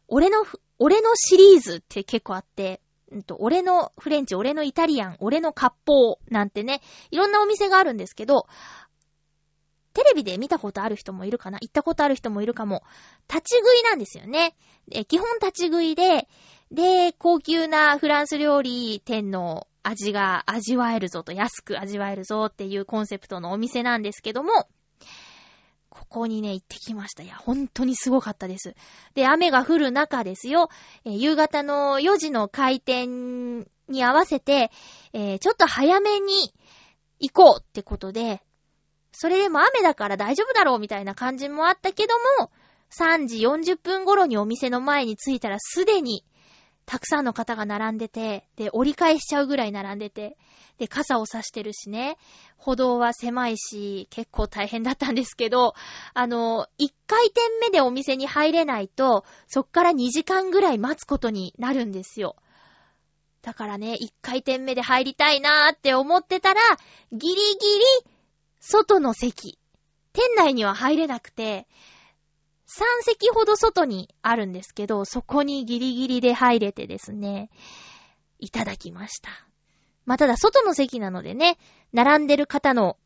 [0.07, 0.45] 俺の、
[0.77, 2.79] 俺のシリーズって結構あって、
[3.13, 8.45] んと、俺のフレンチ、俺のイタリアン、俺の割烹なんてね、いろんなお店があるんですけど、
[9.93, 11.57] テレビで見たことある人もいるかな？
[11.59, 12.83] 行ったことある人もいるかも。
[13.27, 14.55] 立ち食いなんですよね。
[15.07, 16.27] 基本立ち食いで、
[16.71, 24.67] で、高級なフランス料理店の味が味わえるぞと、安く味わえるぞっていうコンセプトのお店なんですけども、
[25.89, 27.23] ここにね、行ってきました。
[27.23, 28.75] いや、本当にすごかったです。
[29.15, 30.69] で、雨が降る中ですよ、
[31.05, 34.69] え夕方の4時の開店に合わせて、
[35.13, 36.53] えーちょっと早めに
[37.19, 38.43] 行こうってことで、
[39.13, 42.51] それでも雨だから大丈夫だろうみたいな感じもあったけども、
[42.91, 46.23] 3時40分頃にお店の前に着いたらすでに
[46.87, 50.37] たくさんの方が並んでて、で、折り返しちゃうぐらい並んでて、
[50.77, 52.17] で、傘を差してるしね、
[52.55, 55.73] 歩道は狭いし、結構大変だったんですけど、
[56.13, 62.37] あの、1回転目でお店に入れないと、そっから2時間ぐらい待つことになるんですよ。
[63.41, 66.61] だからね、1回転目で入りたいなーって思ってたら、
[67.11, 68.11] ギリギリ、
[68.61, 69.59] 外の席。
[70.13, 71.67] 店内には入れなくて、
[72.67, 77.49] 3席ほど外にあるんですけど、そこにギリギリで入れてですね、
[78.39, 79.29] いただきました。
[80.05, 81.57] まあ、ただ外の席なのでね、
[81.93, 82.97] 並んでる方の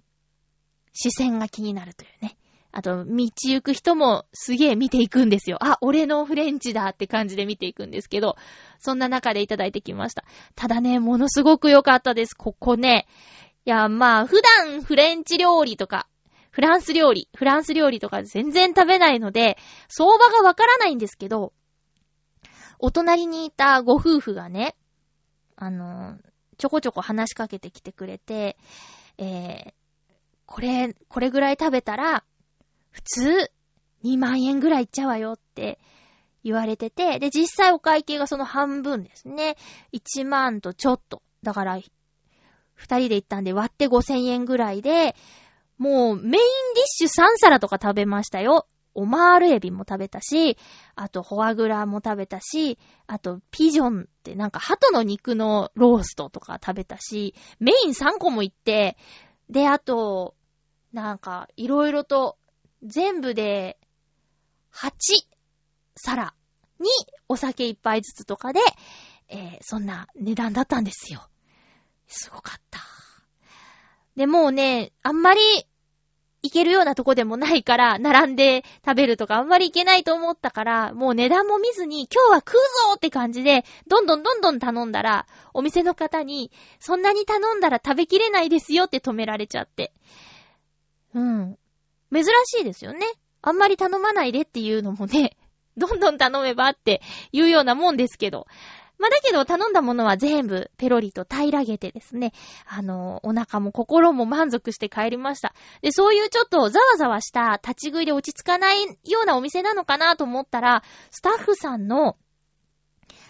[0.93, 2.37] 視線が気になるというね。
[2.73, 5.57] あと、道行く人もすげえ見ていくんですよ。
[5.61, 8.37] あ、俺のフレンチだって感じで見ていくんですけど、
[8.79, 10.23] そんな中でいただいてきました。
[10.55, 12.33] ただね、ものすごく良かったです。
[12.33, 13.07] ここね。
[13.65, 16.07] いや、まあ、普段フレンチ料理とか、
[16.51, 21.53] フランス料理、フランス料理とか全然食べないので、相場がわからないんですけど、
[22.77, 24.75] お隣にいたご夫婦がね、
[25.55, 26.17] あの、
[26.57, 28.57] ちょこちょこ話しかけてきてくれて、
[29.17, 29.73] えー、
[30.45, 32.23] これ、これぐらい食べたら、
[32.89, 33.51] 普通、
[34.03, 35.79] 2万円ぐらいいっちゃうわよって
[36.43, 39.55] 言われてて、で、実際お会計がその半分ですね。
[39.93, 41.21] 1万とちょっと。
[41.43, 41.79] だから、
[42.73, 45.15] 二人で行ったんで割って5000円ぐらいで、
[45.81, 46.39] もうメインディッ
[46.85, 48.67] シュ3皿とか食べましたよ。
[48.93, 50.55] オマールエビも食べたし、
[50.93, 52.77] あとフォアグラも食べたし、
[53.07, 58.95] あとピジョンってなんか鳩の肉のローストとか食べたし、メイン3個も行って、
[59.49, 60.35] で、あと、
[60.93, 62.37] なんかいろいろと
[62.83, 63.79] 全部で
[64.71, 64.91] 8
[65.95, 66.35] 皿
[66.79, 66.89] に
[67.27, 68.59] お酒一杯ずつとかで、
[69.29, 71.27] えー、そんな値段だったんですよ。
[72.05, 72.81] すごかった。
[74.15, 75.39] で、もうね、あんまり
[76.43, 82.59] 行けるようなとこでもないから、 並んで食べるとかあんまり行けないと思ったから、もう値段も見ずに、今日は食うぞ
[82.95, 89.93] って感じで、どんどんどんどん頼んだら、お店の方に、そんなに頼んだら食べきれないですよって止められちゃって。
[91.13, 91.57] うん。
[92.11, 93.05] 珍しいですよね。
[93.41, 95.37] あんまり頼まないでっていうのもね、
[95.77, 98.47] どんどん頼めばっていうようなもんですけど。
[99.01, 102.33] まあ、だけど頼んだものは全部ペロリと平らげてですね、
[102.67, 105.55] あの、お腹も心も満足して帰りました。
[105.81, 112.15] で、そういうちょっとざわざわした立ち食いで落ち着かないようなお店なのかなと思ったら、スタッフさんの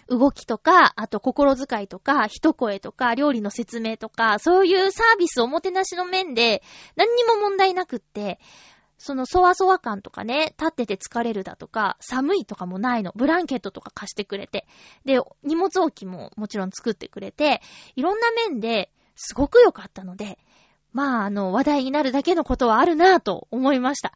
[0.08, 6.62] 動きとか、あと心遣いとか、一声とか、料理の説明とか、そういうサービスおもてなしの面で、
[6.96, 8.38] 何にも問題なくって、
[9.04, 13.12] そのそわそわ感とかね、立ってて疲れるだとか、寒いとかもないの。
[13.16, 14.64] ブランケットとか貸してくれて。
[15.04, 17.62] で、荷物置きももちろん作ってくれて、
[17.96, 20.38] いろんな面ですごく良かったので、
[20.92, 24.12] まあ、あの、話題になるだけのことはあるなぁと思いました。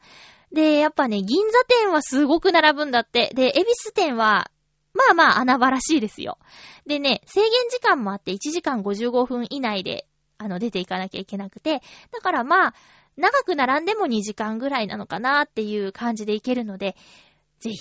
[0.52, 3.32] で、やっぱね、銀座店はすごく並ぶんだって。
[3.34, 4.52] で、恵比寿店は、
[4.94, 6.38] まあまあ穴場らしいですよ。
[6.86, 10.06] でね、制限時間もあって1時間55分以内で、
[10.38, 11.82] あの、出ていかなきゃいけなくて、
[12.12, 12.74] だからまあ、
[13.16, 16.96] 長く並んでも2時間ぐらいなのかなっていう感じでいけるので、
[17.60, 17.76] ぜひ、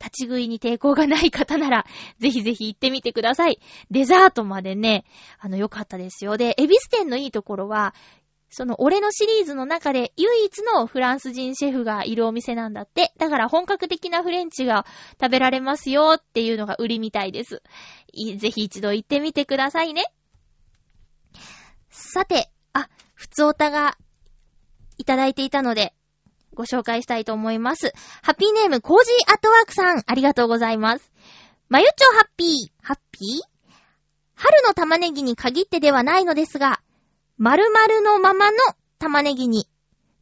[0.00, 1.84] 立ち食いに抵抗がない方なら、
[2.18, 3.60] ぜひぜひ行ってみてください。
[3.90, 5.04] デザートまでね、
[5.38, 6.36] あの、良かったですよ。
[6.36, 7.94] で、エビス店のいいところは、
[8.48, 13.12] その、俺のシリーズの中で唯一のフランス人シェフがいるお店なんだって。
[13.16, 14.86] だから本格的なフレンチが
[15.20, 17.62] 食べられますよっていうのが売りみたいです。
[18.38, 20.04] ぜひ一度行ってみてくださいね。
[21.90, 23.96] さて、あ、ふつおたが
[25.00, 25.94] いただいていたので、
[26.52, 27.92] ご紹介したいと思います。
[28.22, 31.10] ハッピーネーム、コージーアットワークさん、ありがとうございます。
[31.70, 32.48] まゆちょハッピー、
[32.82, 33.72] ハッピー？
[34.34, 36.82] 春の玉ねぎに限ってではないのですが、
[37.38, 38.58] 丸々のままの
[38.98, 39.66] 玉ねぎに、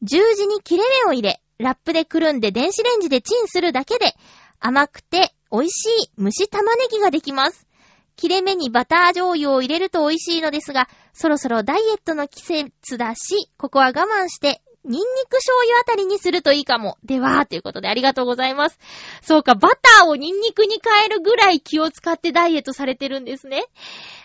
[0.02, 4.14] 十字に切れ目を入れ、ラップでくるんで電子レンジでチンするだけで、
[4.60, 5.72] 甘くて美味し
[6.04, 7.66] い蒸し玉ねぎができます。
[8.14, 16.96] 切れ目にバター醤油を入れると美味しいのですが、そろそろダイエットの季節だし、ここは我慢してニンニク醤油あたりにするといいかも。
[17.04, 18.78] では、ということでありがとうございます。
[19.22, 23.64] そうか、バターをニンニクに変えるぐらい気を使ってダイエットされてるんですね。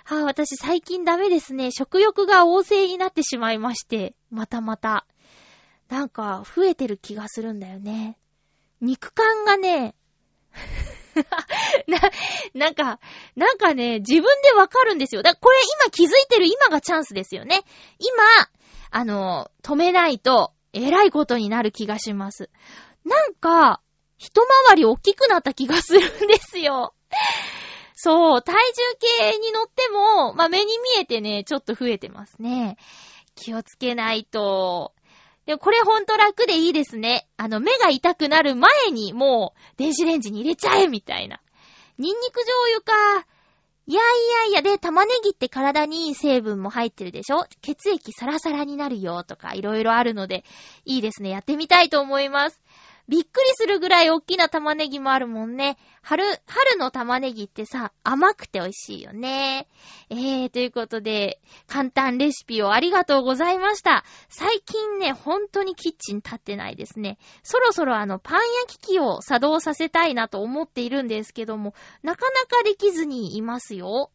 [0.05, 1.71] はあ、私最近ダメですね。
[1.71, 4.15] 食欲が旺盛になってしまいまして。
[4.31, 5.05] またまた。
[5.89, 8.17] なんか、増えてる気がするんだよね。
[8.81, 9.95] 肉感がね、
[11.87, 11.99] な、
[12.53, 12.99] なんか、
[13.35, 15.21] なんかね、自分でわかるんですよ。
[15.21, 17.61] だこれ今気づいてる今がチャンスですよね。
[17.99, 18.23] 今、
[18.95, 22.51] あの、止めないと、えらいことになる気がします。
[23.03, 23.81] なんか、
[24.17, 26.93] 一回り大きくなった気がするんですよ。
[27.95, 32.77] そう、体重計に乗っても、まあ、目に見えてね、ちょっと増えてますね。
[33.33, 34.93] 気をつけないと。
[35.47, 37.27] でもこれほんと楽でいいですね。
[37.35, 41.41] あの、目が痛くなる前にもう、電子レンジに入れちゃえみたいな。
[41.97, 43.27] ニンニク醤油か。
[43.85, 44.05] いやい
[44.45, 47.45] やいや、で、玉ねぎって体にいい成分も入ってるでしょ？
[47.61, 50.45] 血液サラサラになるよとか、いろいろあるので、
[50.85, 51.29] いいですね。
[51.29, 52.62] やってみたいと思います。
[53.09, 55.77] びっくりするぐらい大きな玉ねぎもあるもんね。
[56.01, 59.67] 春、春の玉ねぎってさ、甘くて美味しいよね。
[60.09, 64.05] えー、ということで、簡単レシピをありがとうございました。
[64.29, 67.17] 最近ね、本当にキッチン立ってないですね。
[67.43, 71.73] そろそろあの、パン焼き器を作動させたいなと思っているんですけども、
[72.03, 74.11] なかなかできずにいますよ。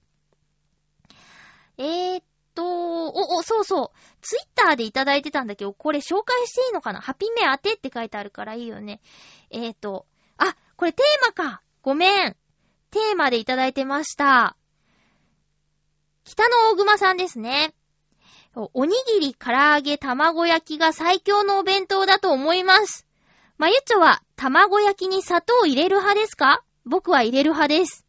[1.77, 2.23] えー、
[2.59, 3.99] と、お、お、そうそう。
[4.21, 7.01] ツイッターでいただいてたんだけど、これ紹介していいのかな？
[7.01, 9.01] ハピメ当てって書いてあるからいいよね。
[9.51, 10.07] えーと、
[10.37, 11.63] あ、これテーマか。
[11.83, 12.37] ごめん。
[12.91, 14.57] テーマでいただいてました。
[16.25, 17.75] 北の大熊さんですね。
[18.55, 23.07] おにぎり、唐揚げ、卵焼きが最強のお弁当だと思います。
[23.57, 26.65] まゆちょは、卵焼きに砂糖入れる派ですか？
[26.85, 28.05] 僕は入れる派です。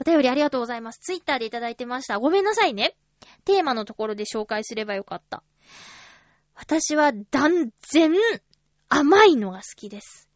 [0.00, 0.98] お便りありがとうございます。
[0.98, 2.18] ツイッターでいただいてました。
[2.18, 2.96] ごめんなさいね。
[3.44, 5.42] テーマのところで紹介すればよかった。
[6.54, 8.12] 私は断然
[8.88, 10.28] 甘いのが好きです。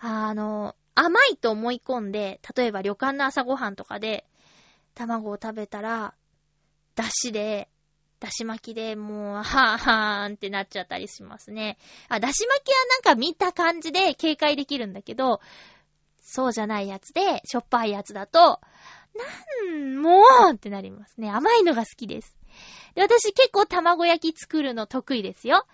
[0.00, 4.24] あの、甘いと思い込んで、例えば旅館の朝ごはんとかで、
[4.94, 6.14] 卵を食べたら、
[6.94, 7.68] だしで、
[8.20, 11.78] だし巻きでもう、はぁはーんってなっちゃったりしますね。
[12.08, 15.40] あ、だし巻きはなんか見た感じで警戒できるんだけど、
[16.20, 18.60] そうじゃないやつで、しょっぱいやつだと、
[19.14, 19.24] な
[19.74, 21.30] んもうってなりますね。
[21.30, 22.36] 甘いのが好きです。
[22.94, 25.66] で、私結構卵焼き作るの得意ですよ。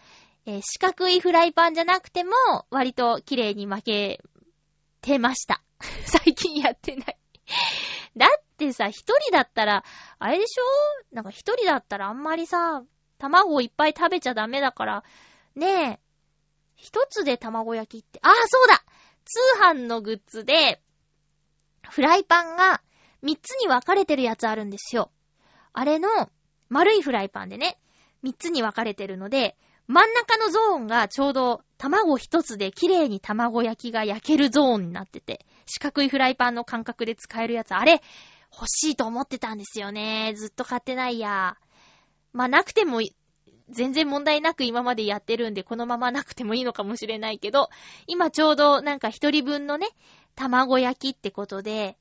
[0.46, 2.32] えー、四角いフライパンじゃなくても、
[2.70, 4.22] 割と綺麗に負け
[5.00, 5.62] てました。
[6.06, 7.18] 最近やってない
[8.16, 9.84] だってさ、一人だったら、
[10.18, 11.14] あれでしょ？
[11.14, 12.82] なんか一人だったらあんまりさ、
[13.18, 15.04] 卵をいっぱい食べちゃダメだから、
[15.54, 16.00] ねえ、
[16.76, 18.84] 一つで卵焼きって、ああ、そうだ
[19.24, 20.82] 通販のグッズで、
[21.90, 22.82] フライパンが
[23.24, 25.10] 3つに分かれてるやつあるんですよ。
[25.72, 26.08] あれの
[26.68, 27.78] 丸いフライパンでね、
[28.22, 29.56] 3つに分かれてるので、
[29.86, 38.02] 真ん中のゾーンがちょうど卵一つで綺麗に卵焼きが焼けるゾーンになってて、四角いフライパンの感覚で使えるやつ、あれ、
[38.52, 40.32] 欲しいと思ってたんですよね。
[40.36, 41.56] ずっと買ってないや。
[42.32, 43.00] まあ、なくても、
[43.68, 47.68] 全然問題なく今までやってるんで、このままなくてもいいのかもしれないけど、
[48.06, 49.88] 今ちょうどなんか一人分のね、
[50.34, 51.96] 卵焼きってことで、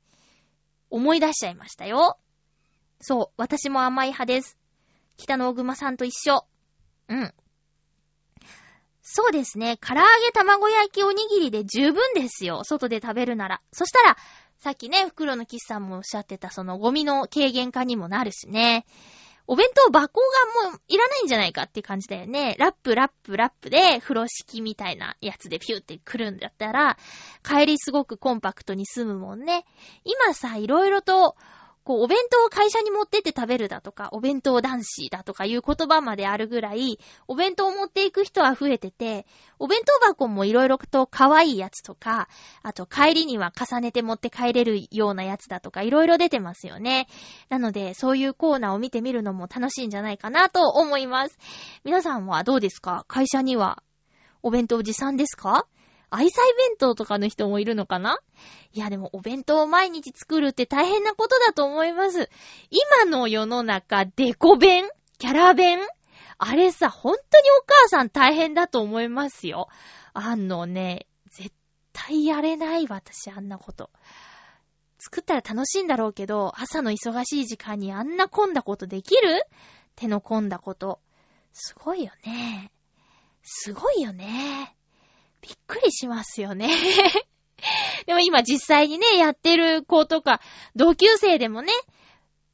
[0.94, 2.18] 思い出しちゃいましたよ。
[3.00, 4.56] そう、私も甘い派です。
[5.16, 6.46] 北の小熊さんと一緒。
[7.08, 7.34] うん。
[9.02, 9.76] そうですね。
[9.76, 12.62] 唐揚げ卵焼きおにぎりで十分ですよ。
[12.62, 13.60] 外で食べるなら。
[13.72, 14.16] そしたら、
[14.60, 18.86] さっきね、袋のキスさんもおっしゃってた、そのゴミの軽減化にもなるしね。
[19.46, 20.20] お弁当箱
[20.62, 22.56] がもういらないんじゃないかって感じだよね。
[22.58, 26.96] ラップ、ラップ、ラップで風呂敷みたいなやつでピューってくるんだったら、
[27.42, 29.64] 帰りすごくコンパクトに済むもんね。
[30.04, 31.36] 今さ、いろいろと
[31.84, 39.26] こう、お弁当を会社に持ってって食べるだとか、お弁当男子だとかいう言葉まであるぐらい、お弁当を持っていく人は増えてて、
[39.58, 42.28] お弁当箱もいろいろと可愛いやつとか、
[42.62, 47.06] あと帰りには重ねて持って帰れるようなやつだとか、いろいろ出てますよね。
[47.50, 51.38] なので、そういうコーナーを見てみるのも楽しいんじゃないかなと思います。
[51.84, 53.04] 皆さんはどうですか？
[53.08, 53.82] 会社には
[54.42, 55.66] お弁当持参ですか？
[56.14, 58.18] 愛妻弁当とかの人もいるのかな？
[58.72, 62.30] いやでもお弁当を毎日作るって大変なことだと思います。
[62.70, 64.88] 今の世の中、デコ弁？
[65.18, 65.80] キャラ弁？
[66.38, 69.68] あれさ、本当にお母さん大変だと思いますよ。
[70.12, 71.52] あのね、絶
[71.92, 73.90] 対やれない私、あんなこと。
[74.98, 79.42] 作ったら楽しいんだろうけど、朝の忙しい時間にあんな混んだことできる？
[79.96, 81.00] 手の込んだこと。
[81.52, 82.72] すごいよね。
[83.42, 84.74] すごいよね。
[85.44, 86.68] びっくりしますよね。
[88.06, 90.40] でも今実際にね、やってる子とか、
[90.74, 91.72] 同級生でもね、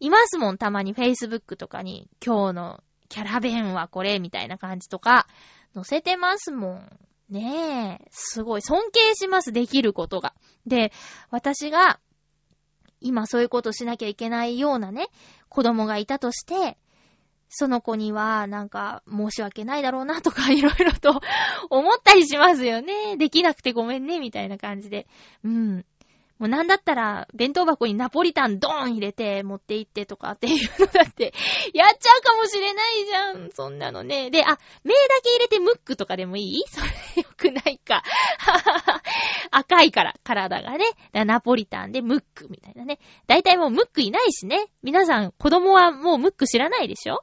[0.00, 5.28] いますもん、たまに Facebook とかに、今日のキャラ弁はこれ、みたいな感じとか、
[5.72, 6.98] 載せてますもん。
[7.28, 10.34] ねえ、すごい、尊敬します、できることが。
[10.66, 10.92] で、
[11.30, 12.00] 私が、
[13.00, 15.06] 今そういうことしなきゃいけないようなね、
[15.48, 16.76] 子供がいたとして、
[17.50, 21.20] その子には、なんか、申し訳ないだろうなとか、いろいろと
[21.68, 23.16] 思ったりしますよね。
[23.16, 25.08] できなくてごめんね、みたいな感じで。
[25.44, 25.84] うん。
[26.40, 31.34] もうなんだったら、弁当箱にナポリタンドーン入れて持って行ってとかっていうのだって、
[31.74, 33.50] やっちゃうかもしれないじゃん。
[33.52, 34.30] そんなのね。
[34.30, 36.86] で、あ、目だけ入れてムックとかでもいいそれ
[37.22, 38.02] よくないか。
[39.52, 40.86] 赤いから、体がね。
[41.12, 43.00] ナポリタンでムックみたいなね。
[43.26, 44.68] だいたいもうムックいないしね。
[44.82, 47.22] 皆さん、子供はもうムック知らないでしょ？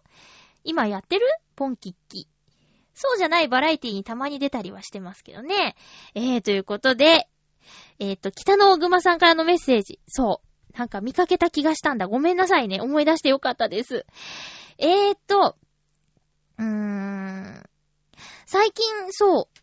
[0.63, 1.25] 今やってる？
[1.55, 2.27] ポンキッキ。
[2.93, 5.75] そうじゃないバラエティにたまに出たりはしてますけどね。
[6.13, 7.27] えー、ということで、
[7.99, 9.99] えっ、ー、と、北の大熊さんからのメッセージ。
[10.07, 10.77] そう。
[10.77, 12.07] なんか見かけた気がしたんだ。
[12.07, 12.79] ごめんなさいね。
[12.81, 14.05] 思い出してよかったです。
[14.77, 15.55] えーと、
[16.59, 17.63] うーん。
[18.45, 19.59] 最近、そう。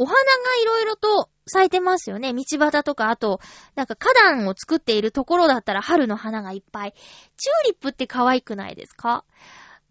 [0.00, 0.22] お花が
[0.62, 2.32] いろいろと咲いてますよね。
[2.32, 3.40] 道端とか、あと、
[3.74, 6.94] なんか花壇を作っているところだったら春の花がいっぱい。
[7.36, 9.24] チューリップって可愛くないですか？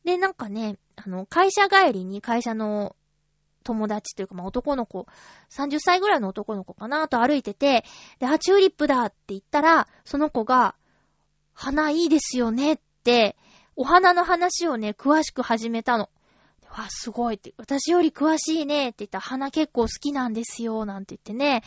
[0.04, 2.96] で、なんかね、あの、会社帰りに会社の
[3.68, 5.08] 友達というか、まあ、男の子、
[5.50, 7.84] 30歳ぐらいの男の子かなと歩いてて、
[8.20, 10.76] で、あ、チューリップだって言ったら、その子が、
[11.54, 13.36] 花いいですよねって、
[13.76, 16.10] お花の話をね、詳しく始めたの。
[16.70, 21.64] わ、すごいって、私より詳しいねって言ったら、花結構好きなんですよ、なんて言ってね、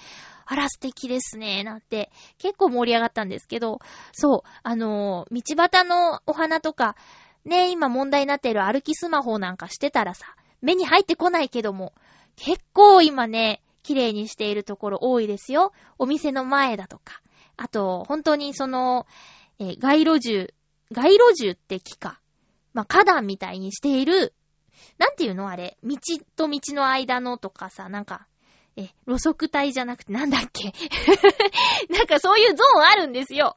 [0.46, 3.80] あら素敵ですね、なんて、結構盛り上がったんですけど、
[4.12, 6.96] そう、あのー道端のお花とか、
[7.44, 11.92] ね、今問題になっている歩きスマホなんかしてたらさ、目に入ってこないけども、
[12.36, 15.72] 結構今ね、綺麗にしているところ多いですよ。
[15.98, 17.20] お店の前だとか。
[17.56, 19.06] あと、本当にその、
[19.58, 20.54] えー街路樹、
[20.92, 22.20] 街路樹って木か。
[22.72, 24.32] まあ、花壇みたいにしている、
[24.98, 25.96] なんていうのあれ、道
[26.36, 28.26] と道の間のとかさ、なんか、
[28.76, 30.72] え、路側帯じゃなくてなんだっけ？
[31.92, 33.56] なんかそういうゾーンあるんですよ。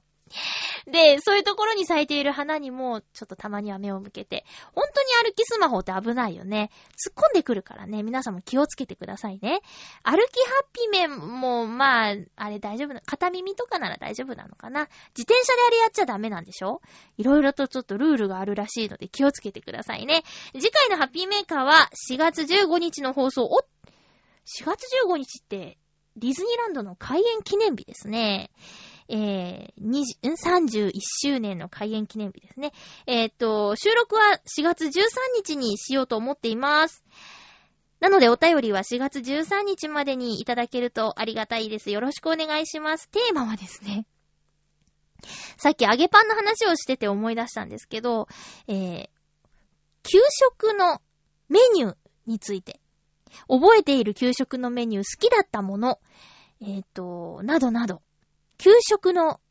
[0.88, 6.70] で、そういうところに咲いている花にも、ちょっとたまには目を向けて、本当に歩きスマホって危ないよね。
[6.92, 9.62] 突っ込んでくるからね、皆さんも気をつけてくださいね。
[10.04, 14.88] 歩きハッピーメンも、まあ、あれ大丈夫な、片耳とかなら大丈夫なのかな。
[15.16, 16.82] 自転車であれやっちゃダメなんでしょ？
[17.18, 20.24] いろいろとちょっとルールがあるらしいので気をつけてくださいね。
[20.54, 23.46] 次回のハッピーメーカーは4月15日の放送。
[23.46, 23.62] お
[24.46, 25.78] !4 月15日って、
[26.16, 28.52] ディズニーランドの開園記念日ですね。
[29.16, 29.90] えー、
[30.24, 30.92] 20 31
[31.24, 32.72] 周年の開園記念日ですね。
[33.06, 34.90] えーっと、収録は4月13
[35.36, 37.06] 日にしようと思っています。
[38.00, 41.92] なのでお便りは4月13日までにいただけるとありがたいです。
[41.92, 43.08] よろしくお願いします。
[43.10, 44.08] テーマはですね、
[45.58, 48.28] さっき揚げパンの話をしてて思い出したんですけど、
[48.68, 49.10] えー、
[50.02, 51.04] 給食の
[51.50, 51.96] メニュー
[52.26, 52.80] について、
[53.48, 56.00] 覚えている給食のメニュー、好きだったもの、
[56.62, 58.02] えーっと、などなど、
[58.64, 59.42] 給食の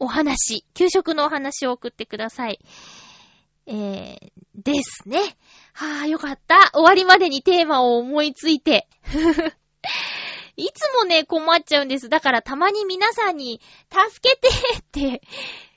[0.00, 2.58] お話、給食のお話を送ってください。
[3.66, 4.18] えー、
[4.56, 5.20] ですね。
[5.72, 6.72] はあ、よかった。
[6.72, 8.88] 終わりまでにテーマを思いついて。
[10.56, 12.08] いつもね、困っちゃうんです。
[12.08, 14.48] だからたまに皆さんに、助けて
[14.80, 15.22] って、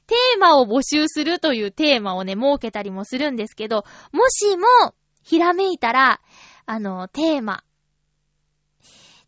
[0.07, 4.65] テーマを募集するというテーマをね、設けたりもするんですけど、もしも、
[5.21, 6.21] ひらめいたら、
[6.65, 7.63] あの、テーマ、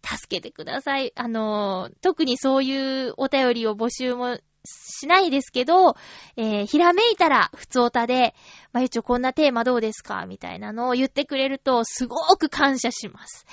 [0.03, 1.11] 助けてください。
[1.15, 5.95] あの、特にそういうお便りを募集もしないですけど、
[6.35, 8.35] えー、ひらめいたら、ふつおたで、
[8.73, 10.25] まゆちょこんなテーマどうですか？
[10.25, 13.45] みたいなのを言ってくれると、すごく感謝します。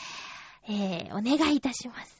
[0.68, 2.15] えー、お願いいたします。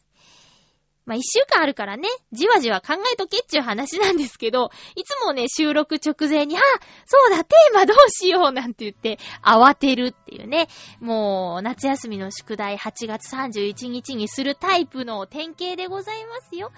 [1.06, 6.60] まあ、一週間あるからね、じわじわ考えとけっちゅう話なんですけど、いつもね、収録直前に、あ、
[7.06, 10.68] そうだ、テーマどうしようなんて言って、慌てるっていうね、
[11.00, 16.72] もう、夏休みの宿題8月31日にするタイプの典型でございますよ。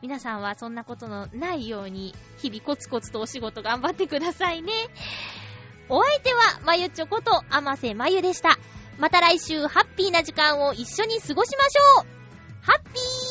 [0.00, 4.72] 皆さんはそんなことのないように、日々コツコツとお仕事頑張ってくださいね。
[5.90, 8.58] お相手は、まゆちょこと、あませまゆでした。
[8.98, 12.16] また来週、ハッピーな時間を一緒に過ごしましょう
[12.62, 13.25] ハッピー